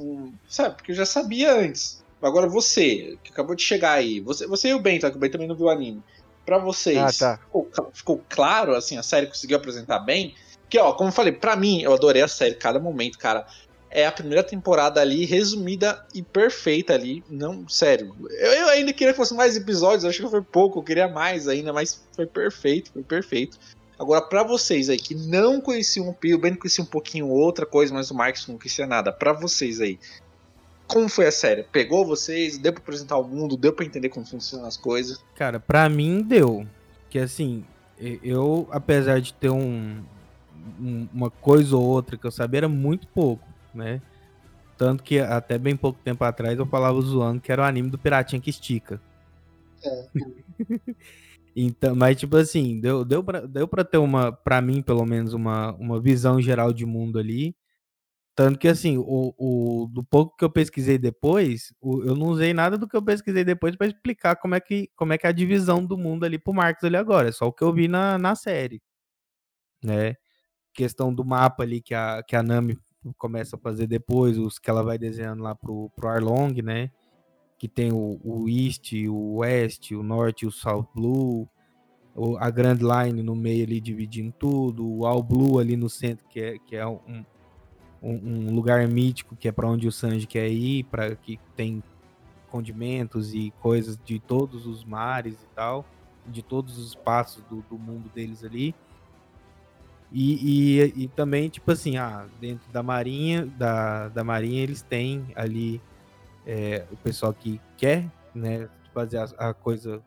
[0.49, 2.05] Sabe, porque eu já sabia antes.
[2.23, 5.11] Agora você, que acabou de chegar aí, você, você e o Bento, tá?
[5.11, 6.03] que o Bento também não viu o anime.
[6.45, 7.39] Pra vocês, ah, tá.
[7.39, 10.35] ficou, ficou, claro, assim, a série conseguiu apresentar bem?
[10.69, 13.47] Que, ó, como eu falei, pra mim, eu adorei a série, cada momento, cara.
[13.93, 17.25] É a primeira temporada ali, resumida e perfeita ali.
[17.29, 18.15] Não, sério.
[18.31, 21.49] Eu, eu ainda queria que fosse mais episódios, acho que foi pouco, eu queria mais
[21.49, 23.59] ainda, mas foi perfeito, foi perfeito.
[24.01, 27.93] Agora, para vocês aí que não conheciam o Pio, bem conhecia um pouquinho outra coisa,
[27.93, 29.13] mas o Marcos não conhecia nada.
[29.13, 29.99] Para vocês aí,
[30.87, 31.65] como foi a série?
[31.65, 32.57] Pegou vocês?
[32.57, 33.59] Deu pra apresentar o mundo?
[33.59, 35.23] Deu pra entender como funcionam as coisas?
[35.35, 36.67] Cara, pra mim deu.
[37.11, 37.63] Que assim,
[38.23, 40.03] eu, apesar de ter um,
[40.81, 44.01] um, uma coisa ou outra que eu sabia, era muito pouco, né?
[44.79, 47.99] Tanto que até bem pouco tempo atrás eu falava zoando que era o anime do
[47.99, 48.99] Piratinha que estica.
[49.85, 50.07] É.
[51.55, 55.33] Então, mas tipo assim, deu, deu, pra, deu pra ter uma, pra mim pelo menos,
[55.35, 57.57] uma, uma visão geral de mundo ali.
[58.35, 62.55] Tanto que assim, o, o, do pouco que eu pesquisei depois, o, eu não usei
[62.55, 65.31] nada do que eu pesquisei depois para explicar como é, que, como é que é
[65.31, 67.29] a divisão do mundo ali pro Marcos ali agora.
[67.29, 68.81] É só o que eu vi na, na série.
[69.83, 70.15] Né?
[70.73, 72.79] Questão do mapa ali que a, que a Nami
[73.19, 76.91] começa a fazer depois, os que ela vai desenhando lá pro, pro Arlong, né?
[77.61, 81.47] Que tem o, o East, o West, o Norte, o South Blue,
[82.39, 86.41] a Grand Line no meio ali dividindo tudo, o All Blue ali no centro, que
[86.41, 87.23] é, que é um,
[88.03, 91.83] um, um lugar mítico que é para onde o Sanji quer ir, para que tem
[92.49, 95.85] condimentos e coisas de todos os mares e tal,
[96.27, 98.75] de todos os espaços do, do mundo deles ali.
[100.11, 105.27] E, e, e, também, tipo assim, ah, dentro da marinha, da, da marinha eles têm
[105.37, 105.79] ali
[106.47, 110.03] é, o pessoal que quer né, fazer a, a coisa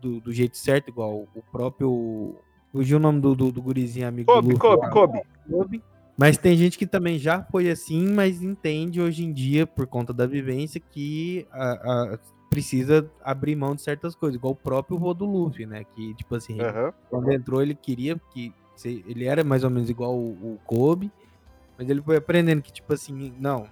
[0.00, 2.36] do, do, jeito certo, igual o próprio.
[2.72, 5.20] Fugiu o nome do, do, do gurizinho amigo Kobe, do Kobe, Kobe.
[5.48, 5.82] Kobe.
[6.16, 10.12] Mas tem gente que também já foi assim, mas entende hoje em dia, por conta
[10.12, 15.14] da vivência, que a, a, precisa abrir mão de certas coisas, igual o próprio vô
[15.14, 15.84] do Luffy, né?
[15.84, 16.92] Que, tipo assim, uhum.
[17.08, 18.52] quando entrou, ele queria que.
[18.84, 21.10] Ele era mais ou menos igual o, o Kobe,
[21.78, 23.68] mas ele foi aprendendo que, tipo assim, não,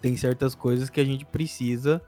[0.00, 2.02] tem certas coisas que a gente precisa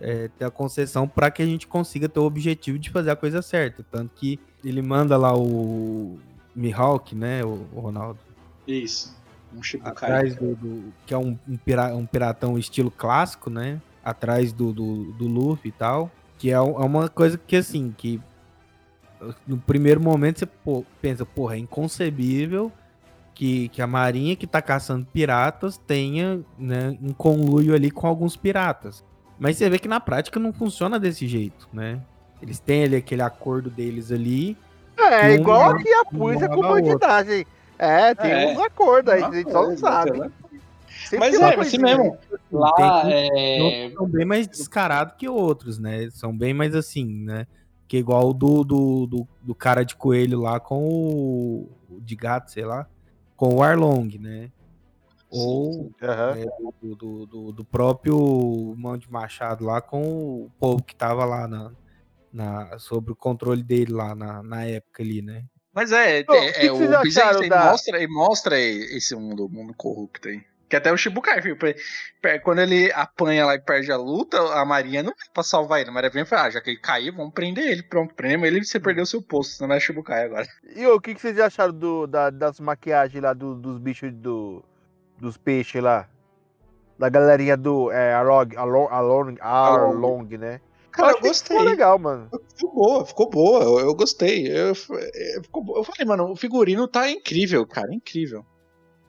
[0.00, 3.16] é, ter a concessão para que a gente consiga ter o objetivo de fazer a
[3.16, 3.84] coisa certa.
[3.90, 6.18] Tanto que ele manda lá o
[6.54, 8.18] Mihawk, né, o, o Ronaldo?
[8.66, 9.18] Isso.
[9.54, 13.80] Um atrás do, do, que é um, um, pira, um, piratão estilo clássico, né?
[14.02, 16.10] Atrás do, do, do Luffy e tal.
[16.38, 18.20] Que é, é uma coisa que, assim, que
[19.46, 22.72] no primeiro momento você pô, pensa, porra, é inconcebível
[23.40, 28.36] que, que a marinha que tá caçando piratas tenha né, um conluio ali com alguns
[28.36, 29.02] piratas.
[29.38, 32.02] Mas você vê que na prática não funciona desse jeito, né?
[32.42, 34.58] Eles têm ali aquele acordo deles ali.
[34.94, 37.46] É, um igual aqui a polícia com bandidagem.
[37.78, 38.52] É, tem é.
[38.52, 40.18] uns acordos aí, a gente só não sabe.
[40.18, 40.30] Né?
[41.18, 42.18] Mas é, assim mesmo.
[42.52, 43.90] Lá é...
[43.96, 46.10] São bem mais descarados que outros, né?
[46.10, 47.46] São bem mais assim, né?
[47.88, 52.14] Que igual o do, do, do, do cara de coelho lá com o, o de
[52.14, 52.86] gato, sei lá
[53.40, 54.50] com o Arlong, né?
[55.30, 55.92] Ou uhum.
[56.02, 56.44] é,
[56.82, 60.02] do, do, do, do, próprio Mão de Machado lá com
[60.42, 61.72] o povo que tava lá na,
[62.30, 65.46] na, sobre o controle dele lá na, na época ali, né?
[65.72, 67.70] Mas é, é, é o Bizarre da...
[67.70, 70.42] mostra, mostra esse mundo, mundo corrupto aí.
[70.70, 71.58] Que até o Shibukai, filho,
[72.44, 75.90] quando ele apanha lá e perde a luta, a Maria não vem pra salvar ele.
[75.90, 77.82] A Maria vem e fala, ah, já que ele caiu, vamos prender ele.
[77.82, 80.46] Pronto, prendemos ele e você perdeu seu posto, senão não é Shibukai agora.
[80.76, 84.64] E o que, que vocês acharam do, da- das maquiagens lá do- dos bichos do,
[85.18, 86.08] dos peixes lá?
[86.96, 90.60] Da galerinha do é, Arlong, Arlong, Arlong, né?
[90.92, 91.56] Cara, eu gostei.
[91.56, 92.28] Ficou legal, mano.
[92.54, 94.46] Ficou boa, ficou boa, eu, eu gostei.
[94.46, 95.42] Eu, eu,
[95.76, 98.44] eu falei, mano, o figurino tá incrível, cara, incrível.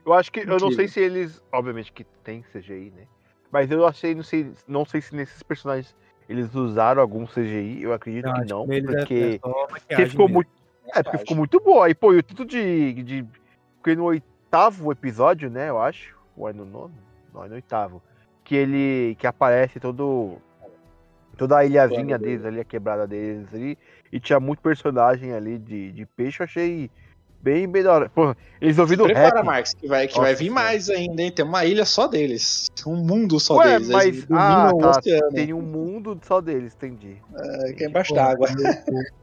[0.06, 0.41] Eu acho que.
[0.41, 1.41] Eu não sei se eles.
[1.52, 3.04] Obviamente que tem CGI, né?
[3.52, 5.95] Mas eu achei, não sei, não sei se nesses personagens
[6.30, 7.84] eles usaram algum CGI.
[7.84, 8.68] Eu acredito Não, que não.
[8.68, 9.39] que é- porque.
[9.43, 10.34] é porque ficou mesmo.
[10.36, 10.49] muito.
[10.93, 11.89] É, porque ficou muito boa.
[11.89, 13.26] E, pô, e o tanto de, de.
[13.78, 16.16] Porque no oitavo episódio, né, eu acho.
[16.38, 16.93] Ou é no nono?
[17.34, 18.02] Não, é no oitavo.
[18.43, 19.16] Que ele.
[19.20, 20.38] Que aparece todo.
[21.38, 23.78] Toda a ilhazinha deles ali, a quebrada deles ali.
[24.12, 26.41] E tinha muito personagem ali de, de peixe.
[26.41, 26.89] Eu achei
[27.42, 28.10] bem, bem da hora.
[28.10, 29.46] Pô, eles ouviram Prepara, rap.
[29.46, 31.32] Marcos, que vai, que Nossa vai vir mais ainda, hein?
[31.32, 32.68] Tem uma ilha só deles.
[32.86, 33.88] Um mundo só Ué, deles.
[33.89, 34.26] mas.
[34.32, 34.89] Ah, o tá.
[34.92, 37.18] oceano, Tem um mundo só deles, entendi.
[37.36, 38.48] é, que é embaixo d'água.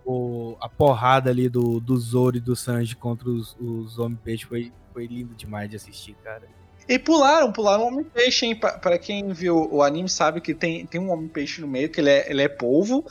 [0.05, 0.13] o-
[0.53, 4.73] o- a porrada ali do, do Zoro e do Sanji contra os, os homem-peixe foi,
[4.93, 6.43] foi lindo demais de assistir, cara.
[6.89, 8.57] E pularam, pularam um homem-peixe, hein?
[8.57, 12.01] Pra, pra quem viu o anime sabe que tem, tem um homem-peixe no meio, que
[12.01, 13.05] ele é, ele é polvo,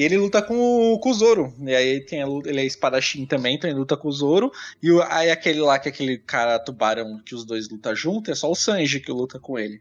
[0.00, 0.54] e ele luta com,
[0.94, 1.52] o- com o Zoro.
[1.60, 4.50] E aí tem a ele é espadachim também, então ele luta com o Zoro.
[4.82, 8.30] E o- aí aquele lá, que é aquele cara tubarão que os dois lutam junto,
[8.30, 9.80] é só o Sanji que luta com ele.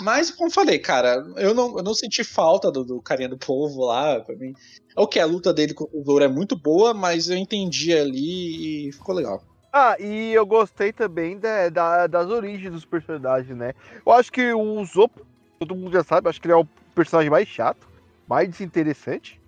[0.00, 3.86] Mas, como falei, cara, eu não, eu não senti falta do, do carinha do povo
[3.86, 4.20] lá.
[4.20, 4.52] Pra mim.
[4.94, 7.94] É o que a luta dele com o Zoro é muito boa, mas eu entendi
[7.94, 9.42] ali e ficou legal.
[9.72, 13.72] Ah, e eu gostei também da, da- das origens dos personagens, né?
[14.04, 15.12] Eu acho que o Zop,
[15.60, 17.86] todo mundo já sabe, acho que ele é o personagem mais chato,
[18.30, 19.42] mais desinteressante.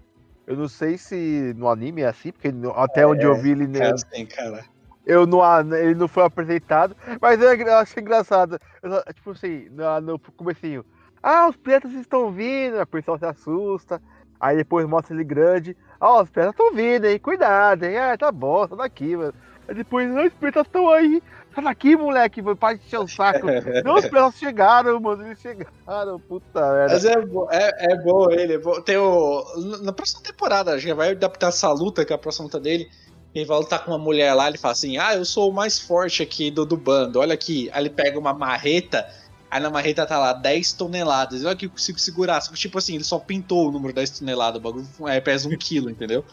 [0.45, 3.93] Eu não sei se no anime é assim, porque até onde eu vi ele, É
[3.93, 4.65] assim, cara.
[5.07, 5.41] eu não,
[5.77, 8.59] ele não foi apresentado, mas eu, eu acho engraçado.
[8.83, 10.85] Eu tipo assim, no, no comecinho,
[11.23, 14.03] ah, os piratas estão vindo, a pessoa se assusta,
[14.41, 18.33] aí depois mostra ele grande, ah, os piratas estão vindo, hein, cuidado, hein, ah, tá
[18.33, 19.33] bom, sai daqui, mano.
[19.69, 21.23] Aí depois, ah, os piratas estão aí,
[21.55, 23.47] sai daqui, moleque, vai para de encher o saco.
[23.85, 26.95] não, os chegaram, mano, eles chegaram, puta merda.
[26.95, 27.15] Mas é,
[27.51, 28.55] é, é bom ele.
[28.55, 28.81] É bom.
[28.81, 29.45] Tem o,
[29.83, 32.89] na próxima temporada, já vai adaptar essa luta, que é a próxima luta dele.
[33.35, 35.79] Ele vai lutar com uma mulher lá, ele fala assim: Ah, eu sou o mais
[35.79, 37.71] forte aqui do, do bando, olha aqui.
[37.73, 39.09] Aí ele pega uma marreta,
[39.51, 41.45] aí na marreta tá lá 10 toneladas.
[41.45, 42.41] Olha que eu consigo segurar.
[42.41, 45.49] Só que, tipo assim, ele só pintou o número 10 toneladas, o bagulho é, pesa
[45.49, 46.25] um quilo, entendeu?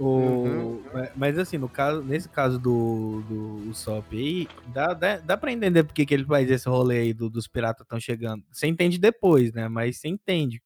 [0.00, 0.82] O, Uhum.
[0.94, 5.52] mas- Mas assim, no caso, nesse caso do, do Usopp aí, dá, dá, dá pra
[5.52, 8.42] entender porque que ele faz esse rolê aí do- dos piratas estão chegando.
[8.50, 9.68] Você entende depois, né?
[9.68, 10.62] Mas você entende.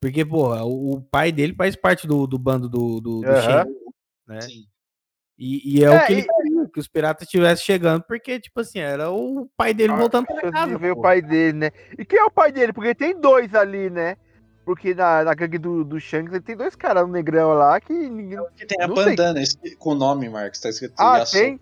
[0.00, 3.42] Porque, porra, o, o pai dele faz parte do, do bando do, do, do.
[3.42, 3.64] Shen,
[4.26, 4.40] né?
[4.42, 4.66] Sim.
[5.36, 8.60] E, e é, É, o que ele queria, que os piratas estivessem chegando, porque, tipo
[8.60, 10.78] assim, era o pai dele Ah, voltando pra casa.
[10.78, 11.70] ver o pai dele, né?
[11.98, 12.72] E quem é o pai dele?
[12.72, 14.16] Porque tem dois ali, né?
[14.64, 17.92] Porque na, na gangue do, do Shanks ele tem dois caras no negrão lá que
[17.92, 18.38] ninguém.
[18.56, 19.04] Que tem a Não sei.
[19.16, 21.38] bandana esse- com o nome, Marcos, tá escrito Ah, Yasop.
[21.38, 21.60] tem?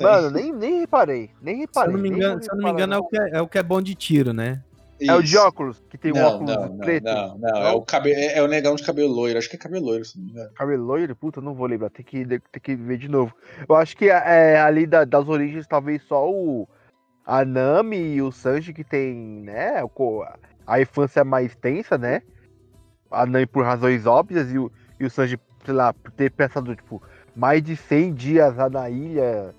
[0.00, 1.30] Mano, nem, nem reparei.
[1.42, 1.92] Nem Se eu reparei.
[1.94, 3.58] não me engano, se eu não me engano é, o que é, é o que
[3.58, 4.62] é bom de tiro, né?
[5.00, 5.40] É o de Isso.
[5.40, 7.04] óculos, que tem um Não, óculos não, não, preto.
[7.04, 8.10] não, não, É, o cabe...
[8.12, 9.38] é é o negão de cabelo loiro.
[9.38, 10.50] Acho que é cabelo loiro, se não me engano.
[10.54, 13.32] Cabelo loiro, puta, não vou lembrar, tem que, tem que ver de novo.
[13.68, 16.68] Eu acho que é, ali da- das origens, talvez só o
[17.24, 19.82] a Nami e o Sanji que tem, né?
[19.84, 19.88] o
[20.68, 22.22] A infância mais tensa, né?
[23.10, 26.76] A Nami por razões óbvias e o, e o Sanji, sei lá, por ter pensado,
[26.76, 27.02] tipo,
[27.34, 29.54] mais de 100 dias lá na ilha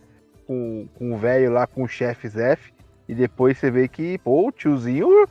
[0.45, 2.71] com, com o velho lá, com o chefe Zef.
[3.07, 5.27] E depois você vê que, pô, o tiozinho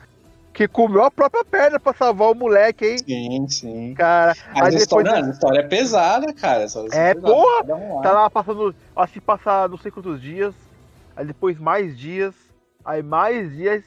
[0.51, 2.97] que comeu a própria perna pra salvar o moleque, hein?
[2.97, 3.93] Sim, sim.
[3.93, 6.63] Cara, Mas a, depois história, a história é pesada, cara.
[6.63, 7.21] essa É, pesada.
[7.21, 7.75] porra!
[7.75, 8.01] Um.
[8.01, 10.53] Tá lá passando, acho que passa não sei quantos dias,
[11.15, 12.35] aí depois mais dias,
[12.83, 13.83] aí mais dias,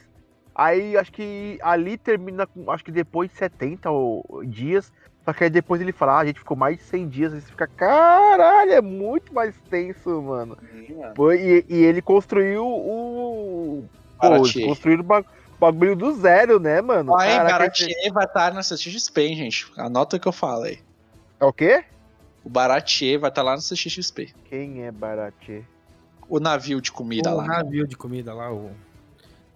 [0.55, 4.91] aí acho que ali termina com, acho que depois de 70 ou- dias,
[5.25, 7.41] só que aí depois ele fala, ah, a gente ficou mais de 100 dias, aí
[7.41, 10.57] você fica, caralho, é muito mais tenso, mano.
[10.71, 11.13] Sim, mano.
[11.15, 13.85] Foi, e, e ele construiu o...
[14.19, 14.65] Pô, Baratie.
[14.65, 15.25] construíram o ba-
[15.59, 17.13] bagulho do zero, né, mano?
[17.21, 19.71] Esse- Baratier vai estar na CXP, hein, gente.
[19.77, 20.79] Anota o que eu falo aí.
[21.39, 21.83] É o quê?
[22.43, 24.33] O Baratier vai estar lá no CXP.
[24.49, 25.65] Quem é Baratie?
[26.27, 27.45] O navio de comida o lá.
[27.45, 28.71] navio de comida lá, o...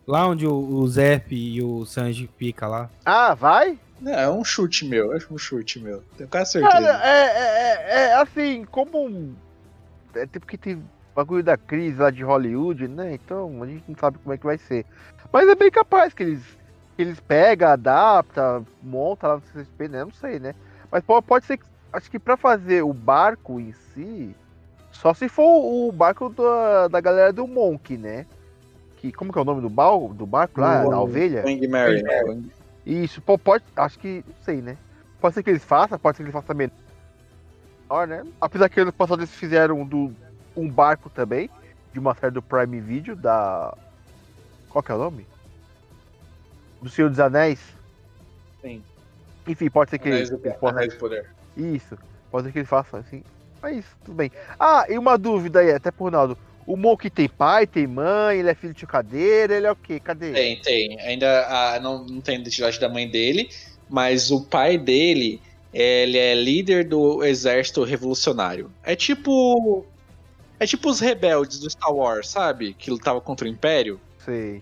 [0.08, 2.89] Lá onde o, o Zep e o Sanji fica lá.
[3.05, 3.78] Ah, vai?
[3.99, 6.01] Não, é um chute meu, é um chute meu.
[6.16, 6.72] Tenho quase certeza.
[6.74, 9.05] Cara, é, é, é, é, assim, como.
[9.05, 9.36] um-
[10.16, 10.82] É tipo que tem
[11.16, 13.14] bagulho da crise lá de Hollywood, né?
[13.16, 14.86] Então a gente não sabe como é que vai ser.
[15.34, 16.43] Mas é bem capaz que eles,
[16.95, 20.05] que eles pegam, adaptam, montam lá no CSP, né?
[20.05, 20.55] Não sei, né?
[20.91, 21.66] Mas po- pode ser que.
[21.91, 24.34] Acho que pra fazer o barco em si.
[24.91, 25.43] Só se for
[25.88, 28.26] o barco da, da galera do Monk, né?
[28.97, 30.83] Que, como que é o nome do, bal, do barco lá?
[30.83, 31.43] Da ovelha?
[31.45, 32.03] Wang Mary.
[32.03, 32.43] né?
[32.85, 33.63] Isso, pô, pode.
[33.75, 34.23] Acho que.
[34.27, 34.77] Não sei, né?
[35.19, 38.25] Pode ser que eles façam, pode ser que eles façam menor, né?
[38.39, 40.13] Apesar que ano passado eles fizeram do,
[40.55, 41.49] um barco também,
[41.93, 43.75] de uma série do Prime Video, da.
[44.69, 45.25] Qual que é o nome?
[46.81, 47.59] Do Senhor dos Anéis.
[48.61, 48.83] Sim.
[49.47, 51.29] Enfim, pode ser que Anéis do, eles possam Anéis do Poder.
[51.55, 51.97] Isso.
[52.29, 53.23] Pode ser que ele faça assim.
[53.61, 54.31] Mas tudo bem.
[54.59, 56.37] Ah, e uma dúvida aí, até pro Ronaldo.
[56.68, 60.01] O Monkey tem pai, tem mãe, ele é filho de cadeira, ele é o quê?
[60.01, 60.28] Cadê?
[60.28, 60.36] ele?
[60.36, 60.99] Tem, tem.
[60.99, 63.49] Ainda ah, não, não tem identidade da mãe dele,
[63.89, 65.41] mas o pai dele,
[65.74, 68.70] ele é líder do exército revolucionário.
[68.84, 69.86] É tipo.
[70.59, 72.74] É tipo os rebeldes do Star Wars, sabe?
[72.74, 74.01] Que lutavam contra o Império.
[74.26, 74.61] Sei.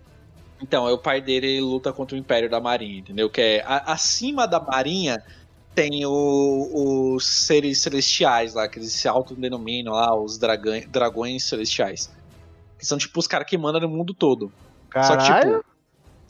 [0.62, 3.30] Então, é o pai dele ele luta contra o Império da Marinha, entendeu?
[3.30, 5.24] Que é a- acima da Marinha
[5.76, 12.10] tem o- os seres celestiais lá, que eles se autodenominam lá, os dragões celestiais.
[12.80, 14.52] Que são tipo os caras que mandam no mundo todo.
[15.04, 15.58] Só que, Caralho.
[15.58, 15.66] tipo,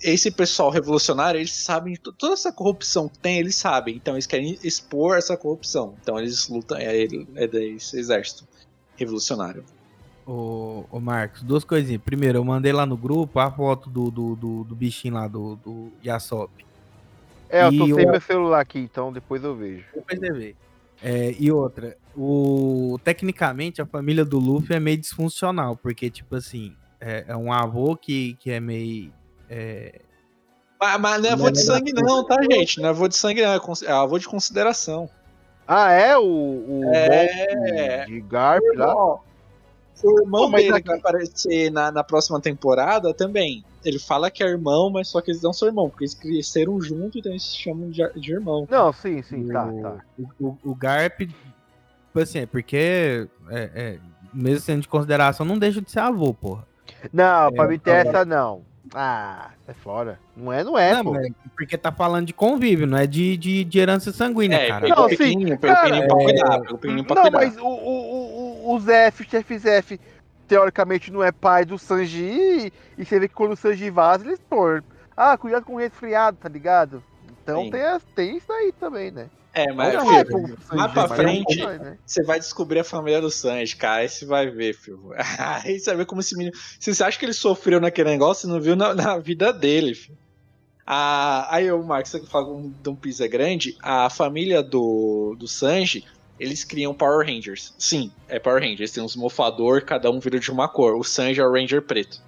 [0.01, 3.95] esse pessoal revolucionário, eles sabem toda essa corrupção que tem, eles sabem.
[3.95, 5.93] Então eles querem expor essa corrupção.
[6.01, 8.47] Então eles lutam, é, ele- é desse exército
[8.95, 9.63] revolucionário.
[10.25, 12.01] Ô, ô Marcos, duas coisinhas.
[12.03, 15.55] Primeiro, eu mandei lá no grupo a foto do, do, do, do bichinho lá, do,
[15.57, 16.64] do Yasop.
[17.49, 19.85] É, eu tô e sem o- meu celular aqui, então depois eu vejo.
[19.93, 20.55] Depois você vê.
[21.03, 26.73] É, e outra, o, tecnicamente a família do Luffy é meio disfuncional, porque, tipo assim,
[27.01, 29.11] é, é um avô que, que é meio.
[29.49, 29.99] é,
[30.79, 32.79] Mas, mas não é avô de sangue não, tá, gente?
[32.79, 35.09] Não é avô de sangue não, é é avô de consideração.
[35.67, 36.17] Ah, é?
[36.17, 38.05] O, o É.
[38.05, 39.17] De Garp lá?
[40.03, 43.63] O irmão Pô, dele que vai aparecer na, na próxima temporada também.
[43.83, 46.79] Ele fala que é irmão, mas só que eles não são irmão, porque eles cresceram
[46.81, 48.67] junto, então eles se chamam de, de irmão.
[48.69, 50.03] Não, sim, sim, tá, o, tá.
[50.17, 53.99] O, o, o Garp, tipo assim, é porque, é, é,
[54.33, 56.67] mesmo sendo de consideração, não deixa de ser avô, porra.
[57.13, 58.63] Não, pra É, mim ter essa não.
[58.93, 60.19] Ah, é fora.
[60.35, 61.15] Não é, não é, não, pô.
[61.15, 61.27] é
[61.57, 64.81] porque tá falando de convívio, não é de, de, de herança sanguínea, É, cara.
[64.87, 67.37] pegou Não, o sim, pegou cara, pequenininho pra é- cuidar, pegou pequenininho pra Não, cuidar.
[67.39, 69.99] mas o, o, o, o- Zef, o chefe Zef,
[70.47, 74.39] teoricamente não é pai do Sanji, e, você vê que quando o Sanji vaza, eles
[74.49, 74.83] pôr.
[75.15, 77.03] Ah, cuidado com o resfriado, tá ligado?
[77.41, 77.71] Então Sim.
[77.71, 79.27] tem, as- tem isso aí também, né?
[79.53, 81.97] É, mas filho, é Sanji, mais pra é frente- né?
[82.05, 84.01] você vai descobrir a família do Sanji, cara.
[84.01, 85.11] Aí você vai ver, filho.
[85.65, 86.53] Aí você vai ver como esse menino.
[86.77, 89.95] Se você acha que ele sofreu naquele negócio, você não viu na, na vida dele,
[89.95, 90.17] filho.
[90.87, 96.03] Ah, aí o Marcos, você fala que um é grande, a família do, do Sanji,
[96.39, 97.73] eles criam Power Rangers.
[97.77, 98.91] Sim, é Power Rangers.
[98.91, 100.95] Tem uns mofador, cada um vira de uma cor.
[100.95, 102.21] O Sanji é o Ranger preto.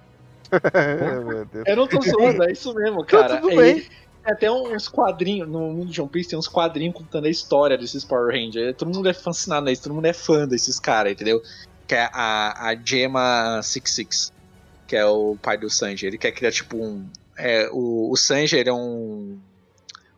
[1.52, 1.64] Deus.
[1.66, 3.36] Eu não tô zoando, é isso mesmo, Tá cara.
[3.40, 3.86] tudo É- bem.
[4.24, 7.78] É até uns quadrinhos, no mundo de One Piece tem uns quadrinhos contando a história
[7.78, 8.76] desses Power Rangers.
[8.76, 11.40] Todo mundo é fascinado nisso, todo mundo é fã desses caras, entendeu?
[11.86, 14.30] Que é a, a Gemma 66,
[14.86, 16.06] que é o pai do Sanji.
[16.06, 17.06] Ele quer criar tipo um.
[17.38, 19.38] É, o, o Sanji ele é um.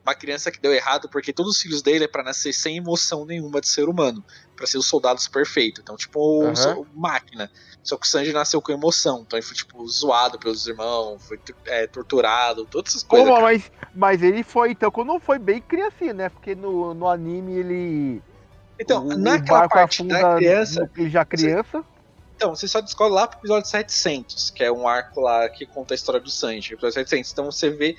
[0.05, 3.27] Uma criança que deu errado porque todos os filhos dele é pra nascer sem emoção
[3.27, 4.25] nenhuma de ser humano.
[4.57, 5.83] Pra ser os soldados perfeitos.
[5.83, 6.55] Então, tipo, um Aham.
[6.57, 7.51] so- máquina.
[7.83, 9.23] Só que o Sanji nasceu com emoção.
[9.27, 13.29] Então ele foi, tipo, zoado pelos irmãos, foi é, torturado, todas essas coisas.
[13.29, 16.29] Como, mas, mas ele foi, então, quando não foi bem criancinha, né?
[16.31, 18.23] Porque no, no anime ele.
[18.79, 21.85] Então, o, naquela parte da criança, no- já criança.
[22.37, 25.93] então, você só descobre lá pro episódio 700, que é um arco lá que conta
[25.93, 27.31] a história do Sanji, episódio 700.
[27.33, 27.97] Então você vê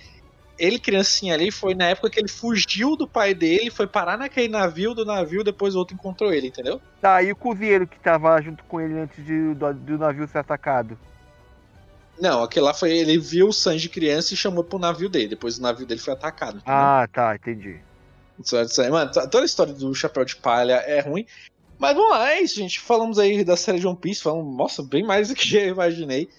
[0.58, 4.48] ele criancinha ali, foi na época que ele fugiu do pai dele, foi parar naquele
[4.48, 6.82] navio, do navio, depois o outro encontrou ele, entendeu?
[7.02, 10.38] Tá, e o cozinheiro que tava junto com ele antes de, do, do navio ser
[10.40, 10.98] atacado.
[12.20, 15.58] Não, aquele lá foi, ele viu o Sanji criança e chamou pro navio dele, depois
[15.58, 16.58] o navio dele foi atacado.
[16.58, 16.74] entendeu?
[16.74, 17.80] Ah, tá, entendi.
[18.40, 21.26] Isso isso é- Mano, to- toda a história do Chapéu de Palha é ruim.
[21.80, 22.80] Mas vamos lá, é isso, gente.
[22.80, 26.30] Falamos aí da série de One Piece, falamos, nossa, bem mais do que eu imaginei.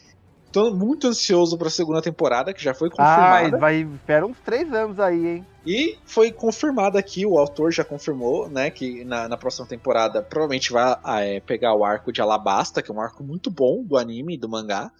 [0.53, 3.59] Tô muito ansioso pra segunda temporada, que já foi Ah, confirmada.
[3.59, 5.44] vai, espera uns três anos aí, hein?
[5.64, 10.72] E foi confirmado aqui, o autor já confirmou, né, que na, na próxima temporada provavelmente
[10.72, 13.96] vai ah, é, pegar o arco de Alabasta, que é um arco muito bom do
[13.96, 14.90] anime e do mangá.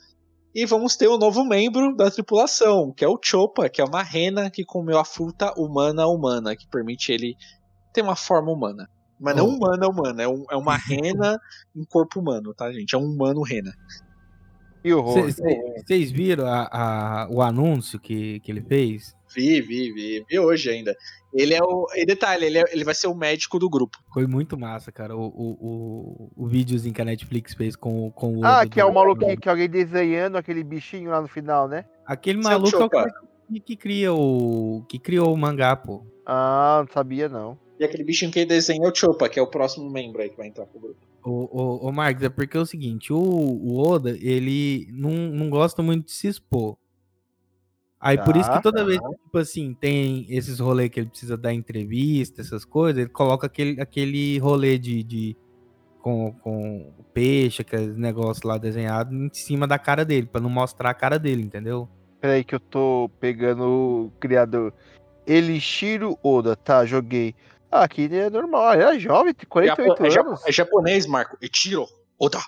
[0.55, 4.03] E vamos ter um novo membro da tripulação, que é o Chopa, que é uma
[4.03, 7.34] rena que comeu a fruta humana humana, que permite ele
[7.92, 8.86] ter uma forma humana.
[9.18, 9.50] Mas não Oh.
[9.57, 11.38] humana humana, é, um- é uma rena
[11.74, 12.94] em corpo humano, tá, gente?
[12.94, 13.72] É um humano rena.
[14.83, 15.14] Que horror.
[15.87, 19.14] Vocês viram a- a- o anúncio que, que ele fez?
[19.35, 20.95] Vi, vi, vi, vi hoje ainda.
[21.33, 21.87] Ele é o.
[21.95, 23.97] E detalhe, ele, é- ele vai ser o médico do grupo.
[24.12, 25.16] Foi muito massa, cara.
[25.16, 25.57] O, o,
[26.37, 28.45] o, o videozinho que a Netflix fez com, com o.
[28.45, 31.85] Ah, que é o maluquinho que alguém desenhando aquele bichinho lá no final, né?
[32.05, 33.11] Aquele é maluco é o cara
[33.49, 34.85] que, que cria o.
[34.89, 36.05] que criou o mangá, pô.
[36.26, 37.59] Ah, não sabia não.
[37.80, 40.28] E aquele bichinho que ele desenha é o Chopa, que é o próximo membro aí
[40.28, 41.01] que vai entrar pro grupo.
[41.24, 45.48] O, o, o Marcos, é porque é o seguinte, o, o Oda, ele não, não
[45.48, 46.76] gosta muito de se expor.
[48.00, 51.08] Aí por isso Tá, que toda vez que, tipo assim, tem esses rolês que ele
[51.08, 55.36] precisa dar entrevista, essas coisas, ele coloca aquele, aquele rolê de, de
[56.00, 60.90] com, com peixe, aqueles negócios lá desenhados em cima da cara dele, pra não mostrar
[60.90, 61.88] a cara dele, entendeu?
[62.20, 64.74] Peraí que eu tô pegando o criador.
[65.24, 67.36] Elishiro Oda, tá, joguei.
[67.72, 70.46] Ah, aqui ele é normal, ele é jovem, tem 48 é, japo- anos.
[70.46, 71.38] é japonês, Marco.
[71.40, 71.86] Ichiro.
[72.18, 72.38] Oda.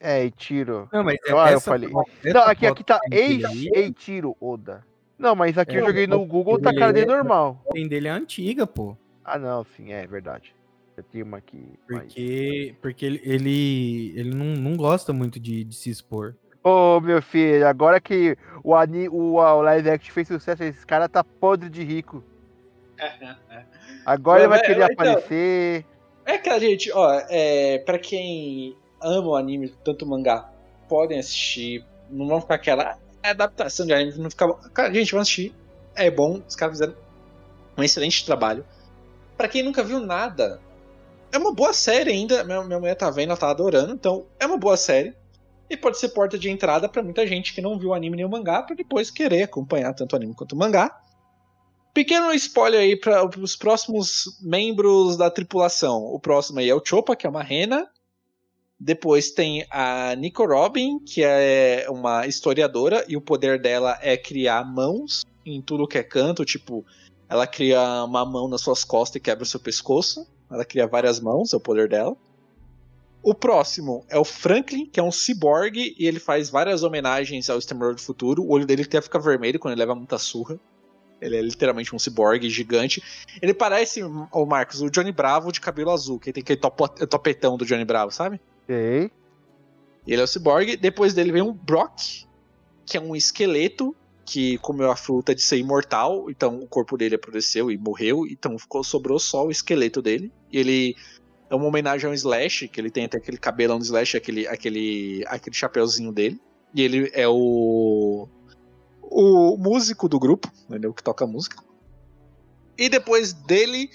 [0.00, 0.88] É, Eiichiro.
[0.92, 1.90] Não, mas Ah, eu falei.
[1.90, 4.82] Não, aqui, aqui tá Ei, Ei- Eiichiro Oda.
[5.18, 7.62] Não, mas aqui eu É, joguei no Google, tá a cara dele ele é- normal.
[7.68, 8.96] A dele é antiga, pô.
[9.22, 10.54] Ah, não, sim, é verdade.
[10.96, 11.78] Eu tenho uma aqui.
[11.86, 16.34] Porque, porque ele, ele, ele não, não gosta muito de, de se expor.
[16.64, 21.08] Ô, meu filho, agora que o, ani, o, o live action fez sucesso, esse cara
[21.08, 22.22] tá podre de rico.
[24.06, 25.86] Agora ele vai Mas, querer então- aparecer.
[26.24, 30.48] É que a gente, ó, é, pra quem ama o anime, tanto o mangá,
[30.88, 31.84] podem assistir.
[32.10, 34.52] Não vão ficar aquela "Ah, adaptação de anime, não ficar.
[34.72, 35.54] Cara, gente, vão assistir.
[35.94, 36.94] É bom, os caras fizeram
[37.76, 38.64] um excelente trabalho.
[39.36, 40.60] Pra quem nunca viu nada,
[41.32, 42.44] é uma boa série ainda.
[42.44, 45.14] Minha, minha mulher tá vendo, ela tá adorando, então é uma boa série.
[45.68, 48.24] E pode ser porta de entrada pra muita gente que não viu o anime nem
[48.26, 51.00] o mangá, pra depois querer acompanhar tanto o anime quanto o mangá.
[51.92, 56.04] Pequeno spoiler aí para os próximos membros da tripulação.
[56.04, 57.88] O próximo aí é o Chopa, que é uma rena.
[58.78, 64.64] Depois tem a Nico Robin, que é uma historiadora, e o poder dela é criar
[64.64, 66.44] mãos em tudo que é canto.
[66.44, 66.84] Tipo,
[67.28, 70.26] ela cria uma mão nas suas costas e quebra o seu pescoço.
[70.50, 72.16] Ela cria várias mãos, é o poder dela.
[73.22, 77.58] O próximo é o Franklin, que é um ciborgue, e ele faz várias homenagens ao
[77.58, 78.42] Exterminador do Futuro.
[78.42, 80.58] O olho dele até fica vermelho quando ele leva muita surra.
[81.20, 83.02] Ele é literalmente um ciborgue gigante.
[83.42, 87.56] Ele parece, o Marcos, o Johnny Bravo de cabelo azul, que tem aquele topo- topetão
[87.56, 88.40] do Johnny Bravo, sabe?
[88.66, 89.10] Sei.
[90.06, 90.76] Ele é o ciborgue.
[90.76, 92.24] Depois dele vem um Brock,
[92.86, 93.94] que é um esqueleto
[94.24, 96.30] que comeu a fruta de ser imortal.
[96.30, 98.26] Então o corpo dele apodreceu e morreu.
[98.26, 100.32] Então ficou, sobrou só o esqueleto dele.
[100.50, 100.96] E ele
[101.50, 105.24] é uma homenagem ao Slash, que ele tem até aquele cabelão do Slash, aquele, aquele,
[105.26, 106.40] aquele chapeuzinho dele.
[106.74, 108.28] E ele é o.
[109.10, 110.94] O músico do grupo, entendeu?
[110.94, 111.62] Que toca música.
[112.78, 113.90] E depois dele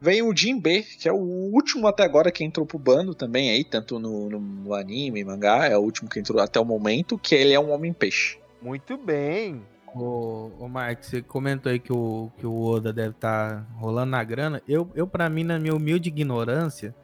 [0.00, 3.50] vem o Jim B, que é o último até agora que entrou pro bando também
[3.50, 7.18] aí, tanto no, no- no anime, mangá, é o último que entrou até o momento,
[7.18, 8.38] que ele é um homem-peixe.
[8.62, 9.62] Muito bem.
[9.94, 14.22] Ô, ô Marcos, você comentou aí que o, que o Oda deve estar rolando na
[14.22, 14.62] grana.
[14.68, 16.94] Eu, eu, pra mim, na minha humilde ignorância,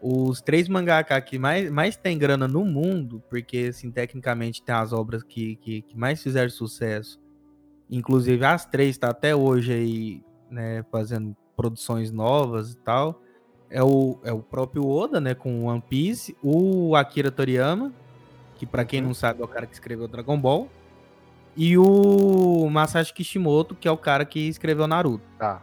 [0.00, 4.92] os três mangaka que mais, mais tem grana no mundo, porque, assim, tecnicamente tem as
[4.92, 7.20] obras que, que, que mais fizeram sucesso.
[7.90, 13.20] Inclusive, as três tá até hoje aí, né, fazendo produções novas e tal.
[13.70, 16.36] É o, é o próprio Oda, né, com One Piece.
[16.42, 17.92] O Akira Toriyama,
[18.54, 20.68] que pra quem não sabe é o cara que escreveu Dragon Ball.
[21.56, 25.24] E o Masashi Kishimoto, que é o cara que escreveu Naruto.
[25.38, 25.60] Tá.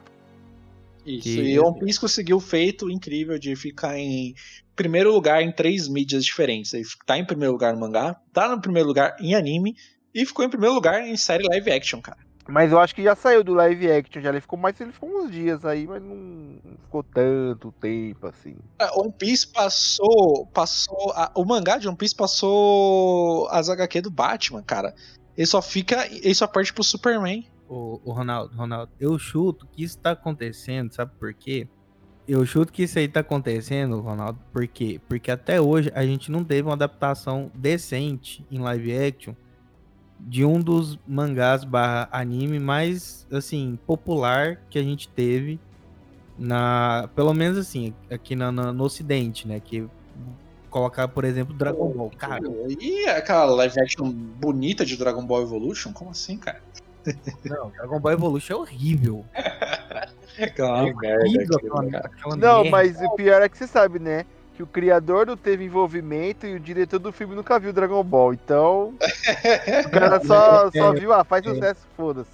[1.06, 4.34] Isso, Que- e One Piece conseguiu o feito incrível de ficar em
[4.76, 6.74] primeiro lugar em três mídias diferentes.
[6.74, 9.76] Ele tá em primeiro lugar no mangá, tá no primeiro lugar em anime
[10.14, 12.18] e ficou em primeiro lugar em série live action, cara.
[12.48, 15.10] Mas eu acho que já saiu do live action, já ele ficou mais, ele ficou
[15.10, 18.56] uns dias aí, mas não, ficou tanto tempo assim.
[18.78, 20.46] Ah, One Piece passou.
[20.54, 24.94] passou a- o mangá de One Piece passou as HQ do Batman, cara.
[25.38, 26.08] Ele só fica.
[26.12, 27.48] Ele só parte pro Superman.
[27.68, 31.68] O, o Ronaldo, Ronaldo, eu chuto que isso tá acontecendo, sabe por quê?
[32.28, 35.00] Eu chuto que isso aí tá acontecendo, Ronaldo, por quê?
[35.08, 39.34] Porque até hoje a gente não teve uma adaptação decente em live action
[40.20, 45.60] de um dos mangás barra anime mais, assim, popular que a gente teve
[46.38, 47.10] na...
[47.16, 49.60] Pelo menos assim, aqui na- na- no ocidente, né?
[49.60, 49.88] Que
[50.70, 52.12] colocar, por exemplo, Dragon Ball.
[52.18, 52.42] Cara,
[52.80, 55.92] E aquela live action bonita de Dragon Ball Evolution?
[55.94, 56.62] Como assim, cara?
[57.46, 59.26] Não, Dragon Ball Evolution é horrível.
[60.38, 62.70] É aquela Horrível aquela- aquela Não, merda.
[62.70, 64.26] mas o pior é que você sabe, né?
[64.56, 68.34] Que o criador não teve envolvimento e o diretor do filme nunca viu Dragon Ball.
[68.34, 68.94] Então,
[69.86, 72.30] o cara só, só viu, ah, faz sucesso, foda-se.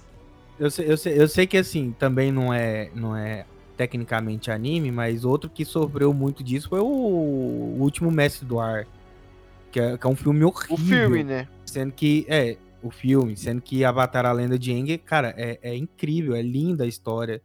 [0.58, 3.44] Eu sei, eu, sei, eu sei que assim, também não é, não é
[3.76, 8.86] tecnicamente anime, mas outro que sofreu muito disso foi o, o Último Mestre do Ar.
[9.72, 10.74] Que é, que é um filme horrível.
[10.74, 11.48] O filme, né?
[11.64, 12.26] Sendo que.
[12.28, 16.42] É, o filme, sendo que Avatar a Lenda de Aang, cara, é, é incrível, é
[16.42, 17.40] linda a história.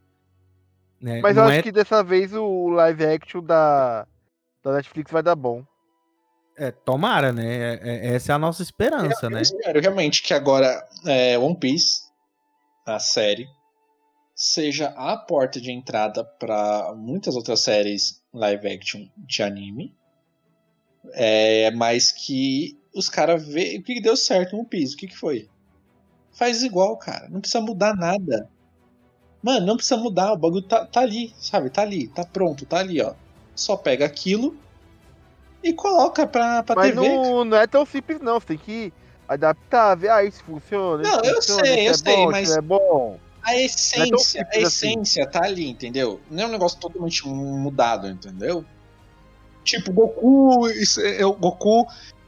[1.00, 1.22] né?
[1.22, 4.08] Mas Não eu acho é- que dessa vez o live action da,
[4.64, 5.64] da Netflix vai dar bom.
[6.60, 7.46] é, tomara, né?
[7.76, 9.42] É- é- essa é a nossa esperança, Eu né?
[9.44, 12.02] espero realmente que agora é, One Piece,
[12.84, 13.46] a série,
[14.34, 19.96] seja a porta de entrada para muitas outras séries live action de anime.
[21.14, 24.96] É, mas que os caras vê o que deu certo no piso.
[24.96, 25.48] O que, que foi?
[26.34, 27.28] Faz igual, cara.
[27.30, 28.50] Não precisa mudar nada.
[29.42, 30.34] Mano, não precisa mudar.
[30.34, 31.70] O bagulho tá, tá ali, sabe?
[31.70, 33.14] Tá ali, tá pronto, tá ali, ó.
[33.56, 34.56] Só pega aquilo
[35.64, 37.08] e coloca pra, pra Mas TV.
[37.08, 38.40] não, não é tão simples, não.
[38.40, 38.94] Você tem que
[39.28, 41.04] adaptar, ver aí se funciona.
[41.04, 43.20] Não, eu funciona, sei, se eu é sei, bom, mas- é bom.
[43.44, 44.88] A essência, a simples assim.
[44.92, 46.20] essência tá ali, entendeu?
[46.30, 48.66] Não é um negócio totalmente mudado, entendeu?
[49.64, 51.88] Tipo, Goku, isso é- é o Goku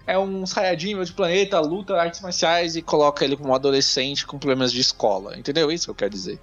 [0.09, 4.39] é um Saiyajin de planeta, luta artes marciais e coloca ele como um adolescente com
[4.39, 5.71] problemas de escola, entendeu?
[5.71, 6.39] Isso que eu quero dizer.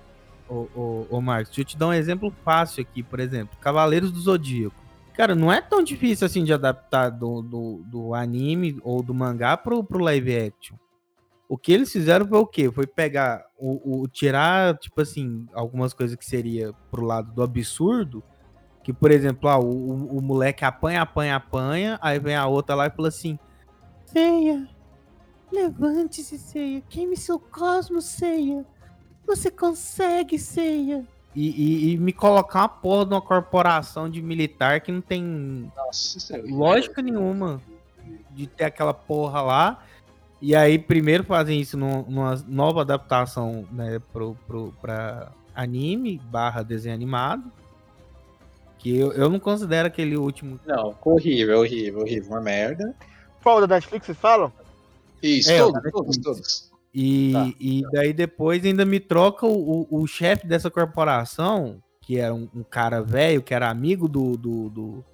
[0.48, 4.12] Ô, ô, ô Marcos, deixa eu te dar um exemplo fácil aqui, por exemplo, Cavaleiros
[4.12, 4.76] do Zodíaco.
[5.14, 9.56] Cara, não é tão difícil assim de adaptar do, do, do anime ou do mangá
[9.56, 10.76] pro, pro live action.
[11.48, 12.70] O que eles fizeram foi o quê?
[12.70, 18.22] Foi pegar o, o- tirar, tipo assim, algumas coisas que seria pro lado do absurdo.
[18.84, 22.74] Que, por exemplo, ah, o, o, o moleque apanha, apanha, apanha, aí vem a outra
[22.74, 23.38] lá e fala assim:
[24.07, 24.68] Ceia,
[25.52, 28.64] levante-se, Ceia, queime seu cosmo, Ceia.
[29.26, 31.04] Você consegue, Ceia.
[31.34, 35.70] E, e- e me colocar uma porra de uma corporação de militar que não tem
[35.76, 37.61] Nossa, é lógica nenhuma
[38.30, 39.84] de ter aquela porra lá.
[40.40, 46.62] E aí, primeiro fazem isso num- numa nova adaptação né, pro, pro, pra anime barra
[46.62, 47.50] desenho animado.
[48.78, 50.61] Que eu, eu não considero aquele último.
[50.66, 52.94] Não, horrível, horrível, horrível, uma merda.
[53.47, 54.53] Qual da Netflix vocês falam?
[55.22, 56.72] Isso, É, todos, todos, todos.
[56.92, 57.53] E, Tá.
[57.61, 62.49] e daí depois ainda me troca o, o, o chefe dessa corporação, que era um,
[62.53, 64.36] um cara velho, que era amigo do.
[64.36, 64.68] do.
[64.68, 65.05] do.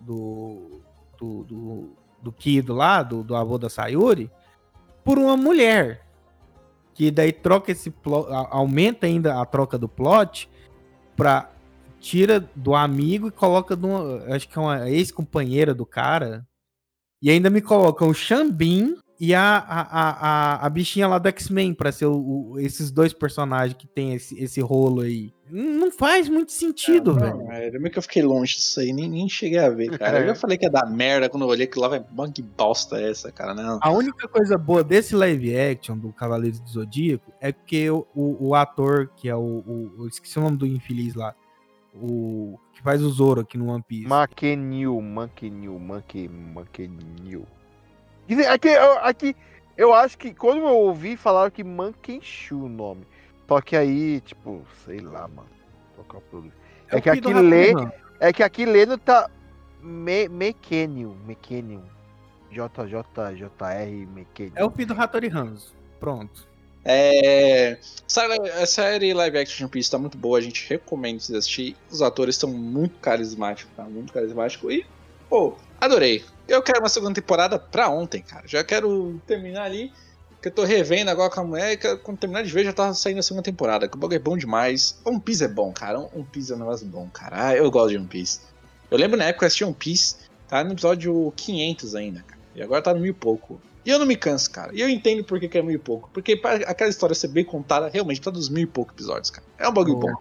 [0.00, 0.80] do,
[1.16, 1.88] do, do,
[2.20, 4.28] do Kido lá, do, do avô da Sayuri,
[5.04, 6.04] por uma mulher.
[6.92, 10.50] Que daí troca esse plot, aumenta ainda a troca do plot
[11.16, 11.52] pra.
[12.00, 16.44] Tira do amigo e coloca de uma, acho que é uma ex-companheira do cara.
[17.22, 21.72] E ainda me colocam o Xambin e a, a, a, a, bichinha lá do X-Men
[21.72, 25.32] pra ser o, o- esses dois personagens que tem esse, esse rolo aí.
[25.50, 27.50] Não faz muito sentido, Não, velho.
[27.52, 30.20] é, meio que eu fiquei longe disso aí, nem, nem cheguei a ver, cara.
[30.20, 33.00] Eu já falei que ia dar merda quando eu olhei que lá, vai, que bosta
[33.00, 33.54] é essa, cara?
[33.54, 33.78] Não.
[33.80, 38.48] A única coisa boa desse live action do Cavaleiros do Zodíaco é que o, o,
[38.48, 39.94] o ator, que é o, o.
[40.00, 41.34] Eu esqueci o nome do infeliz lá.
[42.00, 42.58] O.
[42.72, 44.08] Que faz o Zoro aqui no One Piece.
[45.80, 47.46] Maque, Maquenil.
[48.28, 48.68] Dizem- Aqui,
[49.02, 49.36] aqui,
[49.76, 53.06] eu acho que quando eu ouvi, falaram que Mankenshu o nome.
[53.48, 55.48] Só que aí, tipo, sei lá, mano.
[56.90, 56.96] É?
[56.96, 57.72] É que aqui lê-.
[58.20, 59.30] É que aqui lendo tá
[59.82, 61.82] Me, Mequenil, Mequenil.
[62.50, 64.52] JJJR Mequenil.
[64.56, 65.74] É o filho do Hattori Hanzo.
[66.00, 66.48] Pronto.
[66.88, 67.78] É.
[68.60, 71.76] A série live action de One Piece tá muito boa, a gente recomenda vocês assistir.
[71.90, 73.82] Os atores estão muito carismáticos, tá?
[73.84, 74.70] Muito carismático.
[74.70, 74.86] E,
[75.28, 76.24] pô, adorei.
[76.46, 78.46] Eu quero uma segunda temporada pra ontem, cara.
[78.46, 79.92] Já quero terminar ali.
[80.40, 81.76] Que eu tô revendo agora com a mulher.
[81.76, 83.88] Que quando terminar de ver, já tá saindo a segunda temporada.
[83.88, 84.96] Que o bagulho é bom demais.
[85.04, 85.98] One Piece é bom, cara.
[85.98, 87.48] One Piece é um negócio bom, cara.
[87.48, 88.40] Ah, eu gosto de One Piece.
[88.88, 90.16] Eu lembro na época que eu assisti One Piece,
[90.46, 92.40] tá no episódio 500 ainda, cara.
[92.54, 93.60] E agora tá no mil e pouco.
[93.86, 94.74] E eu não me canso, cara.
[94.74, 96.10] E eu entendo por que, que é mil e pouco.
[96.12, 99.46] Porque para aquela história ser bem contada, realmente tá dos mil e pouco episódios, cara.
[99.56, 100.12] É um bagulho bom.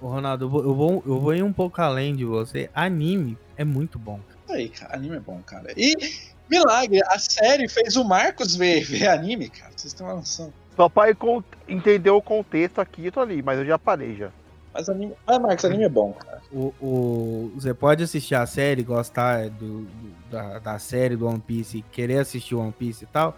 [0.00, 2.70] Ô, Ronaldo, eu vou, eu, vou, ir um pouco além de você.
[2.72, 4.20] Anime é muito bom.
[4.48, 5.72] Aí, cara, anime é bom, cara.
[5.76, 5.94] E,
[6.48, 9.72] milagre, a série fez o Marcos ver, ver anime, cara.
[9.74, 10.52] Vocês têm uma noção.
[10.76, 14.14] Só pra eu con- entender o contexto aqui, eu tô ali, mas eu já parei
[14.14, 14.30] já.
[14.72, 15.12] Mas, anime...
[15.26, 16.40] Mas Marcos, anime é bom, cara.
[16.52, 21.38] O, o- você pode assistir a série, gostar do, do- da, da série do One
[21.38, 23.36] Piece, e querer assistir One Piece e tal.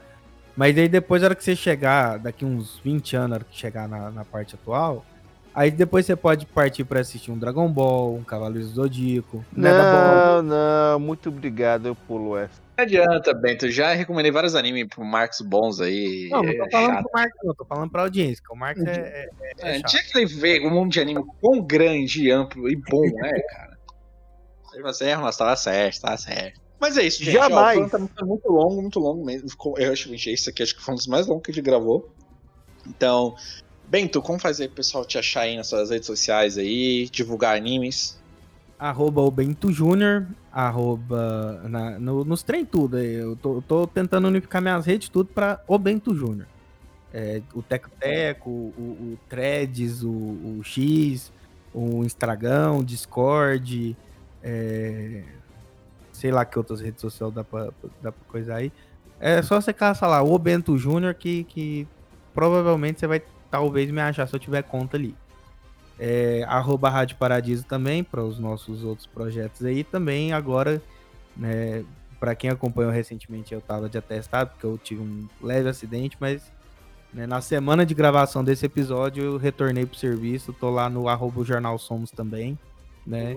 [0.57, 3.57] Mas aí depois, na hora que você chegar, daqui uns 20 anos, na hora que
[3.57, 5.05] chegar na, na parte atual,
[5.53, 9.45] aí depois você pode partir pra assistir um Dragon Ball, um Cavaleiros do Zodíaco.
[9.53, 9.63] Ball.
[9.63, 12.63] Não, não, muito obrigado, eu pulo essa.
[12.77, 13.69] Não adianta, Bento.
[13.71, 16.29] Já recomendei vários animes pro Marcos bons aí.
[16.31, 17.03] Não, não tô é falando chato.
[17.03, 19.31] pro Marcos, não, tô falando pra audiência, que o Marcos é, é,
[19.61, 23.05] é É, tinha que ele ver um mundo de anime quão grande, amplo e bom
[23.25, 23.75] é, cara.
[24.73, 26.64] Aí você erra, mas tava certo, tava certo.
[26.81, 27.35] Mas é isso, gente.
[27.35, 27.79] Jamais.
[27.79, 29.49] Ó, o programa tá muito longo, muito longo mesmo.
[29.79, 31.65] Eu acho que esse aqui acho que foi um dos mais longos que a gente
[31.65, 32.11] gravou.
[32.87, 33.35] Então,
[33.89, 38.23] Bento, como fazer o pessoal te achar aí nas suas redes sociais aí, divulgar animes?
[38.77, 42.97] arroba o Bento Júnior, arroba na- no- nos trem tudo.
[42.99, 43.15] aí.
[43.15, 46.47] Eu tô, eu tô tentando unificar minhas redes tudo pra o Bento Júnior.
[47.13, 51.33] É, o Teco Teco, o, o Threads, o, o X,
[51.73, 53.97] o Instagram, o Discord,
[54.43, 55.23] é,
[56.15, 57.71] sei lá que outras redes sociais dá pra,
[58.01, 58.73] dá pra coisar aí.
[59.21, 61.87] É só você caçar lá, o Bento Júnior, que, que
[62.33, 65.15] provavelmente você vai talvez me achar se eu tiver conta ali.
[65.99, 69.85] É, arroba Rádio Paradiso também, para os nossos outros projetos aí.
[69.85, 70.83] Também agora,
[71.37, 71.85] né,
[72.19, 76.51] para quem acompanhou recentemente, eu tava de atestado, porque eu tive um leve acidente, mas
[77.13, 81.45] né, na semana de gravação desse episódio eu retornei pro serviço, tô lá no arroba
[81.45, 82.59] Jornal Somos também,
[83.07, 83.35] né?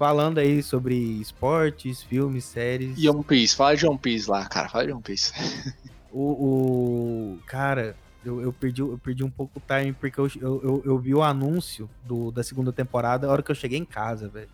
[0.00, 2.96] Falando aí sobre esportes, filmes, séries.
[2.98, 5.30] E One Piece, fala de One Piece lá, cara, fala de One Piece.
[6.12, 7.94] O, o- cara,
[8.24, 11.14] eu, eu perdi, eu perdi um pouco o time porque eu, eu, eu, eu vi
[11.14, 14.48] o anúncio do, da segunda temporada a hora que eu cheguei em casa, velho.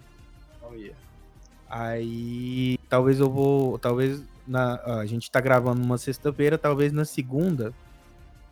[1.68, 3.78] Aí talvez eu vou.
[3.78, 7.72] Talvez na, a gente tá gravando uma sexta-feira, talvez na segunda.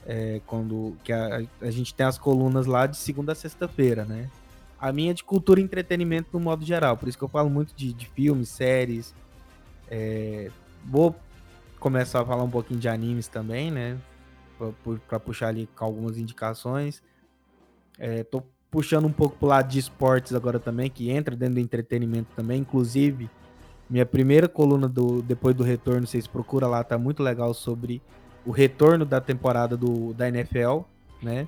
[0.07, 4.31] é, quando que a, a gente tem as colunas lá de segunda a sexta-feira, né?
[4.79, 7.49] A minha é de cultura e entretenimento no modo geral, por isso que eu falo
[7.49, 9.15] muito de, de filmes, séries.
[9.91, 10.51] é,
[10.85, 11.15] vou
[11.79, 13.99] começar a falar um pouquinho de animes também, né?
[15.09, 17.03] Pra puxar ali com algumas indicações.
[17.99, 21.61] É, tô puxando um pouco pro lado de esportes agora também, que entra dentro do
[21.61, 22.61] entretenimento também.
[22.61, 23.31] Inclusive,
[23.89, 28.03] minha primeira coluna do depois do retorno, vocês procuram lá, tá muito legal sobre
[28.45, 30.81] o retorno da temporada do, da NFL,
[31.23, 31.47] né?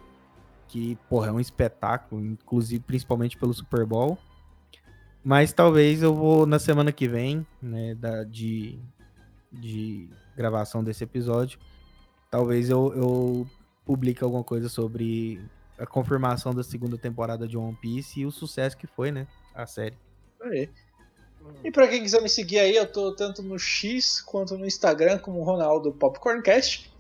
[0.69, 4.19] Que, porra, é um espetáculo, inclusive principalmente pelo Super Bowl.
[5.23, 8.79] Mas talvez eu vou na semana que vem, né, da, de,
[9.53, 11.59] de gravação desse episódio,
[12.31, 13.47] talvez eu, eu
[13.85, 15.41] publique alguma coisa sobre
[15.79, 19.67] a confirmação da segunda temporada de One Piece e o sucesso que foi, né, a
[19.67, 19.97] série.
[20.41, 20.71] Aí.
[21.65, 25.19] E pra quem quiser me seguir aí, eu tô tanto no X quanto no Instagram
[25.19, 26.93] como Ronaldo Popcorncast.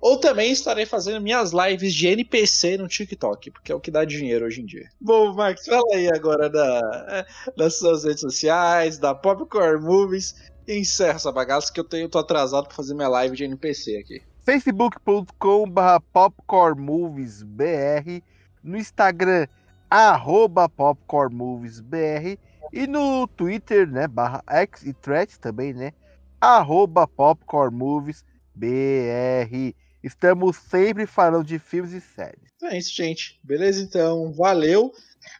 [0.00, 4.04] Ou também estarei fazendo minhas lives de NPC no TikTok, porque é o que dá
[4.04, 4.88] dinheiro hoje em dia.
[5.00, 7.26] Bom, Max, fala aí agora da,
[7.56, 10.36] das suas redes sociais, da Popcorn Movies.
[10.68, 13.96] E encerra essa bagaça que eu tenho, tô atrasado pra fazer minha live de NPC
[13.96, 14.20] aqui.
[14.44, 15.80] facebook.com.br
[16.12, 18.22] popcornmoviesbr,
[18.62, 19.46] no Instagram,
[19.88, 22.38] arroba popcornmoviesbr,
[22.70, 25.94] e no Twitter, né, barra X e Threads também, né,
[26.38, 29.74] arroba popcornmoviesbr.
[30.02, 32.50] Estamos sempre falando de filmes e séries.
[32.56, 33.40] Então é isso, gente.
[33.42, 34.32] Beleza, então.
[34.32, 34.92] Valeu.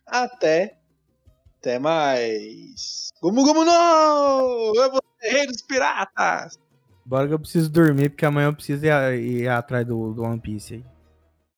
[0.06, 0.78] Até.
[1.60, 3.08] Até mais.
[3.20, 4.74] Gumu Gumu não!
[4.74, 6.58] Eu vou ser rei dos piratas!
[7.04, 10.40] Bora que eu preciso dormir, porque amanhã eu preciso ir, ir atrás do, do One
[10.40, 10.84] Piece aí.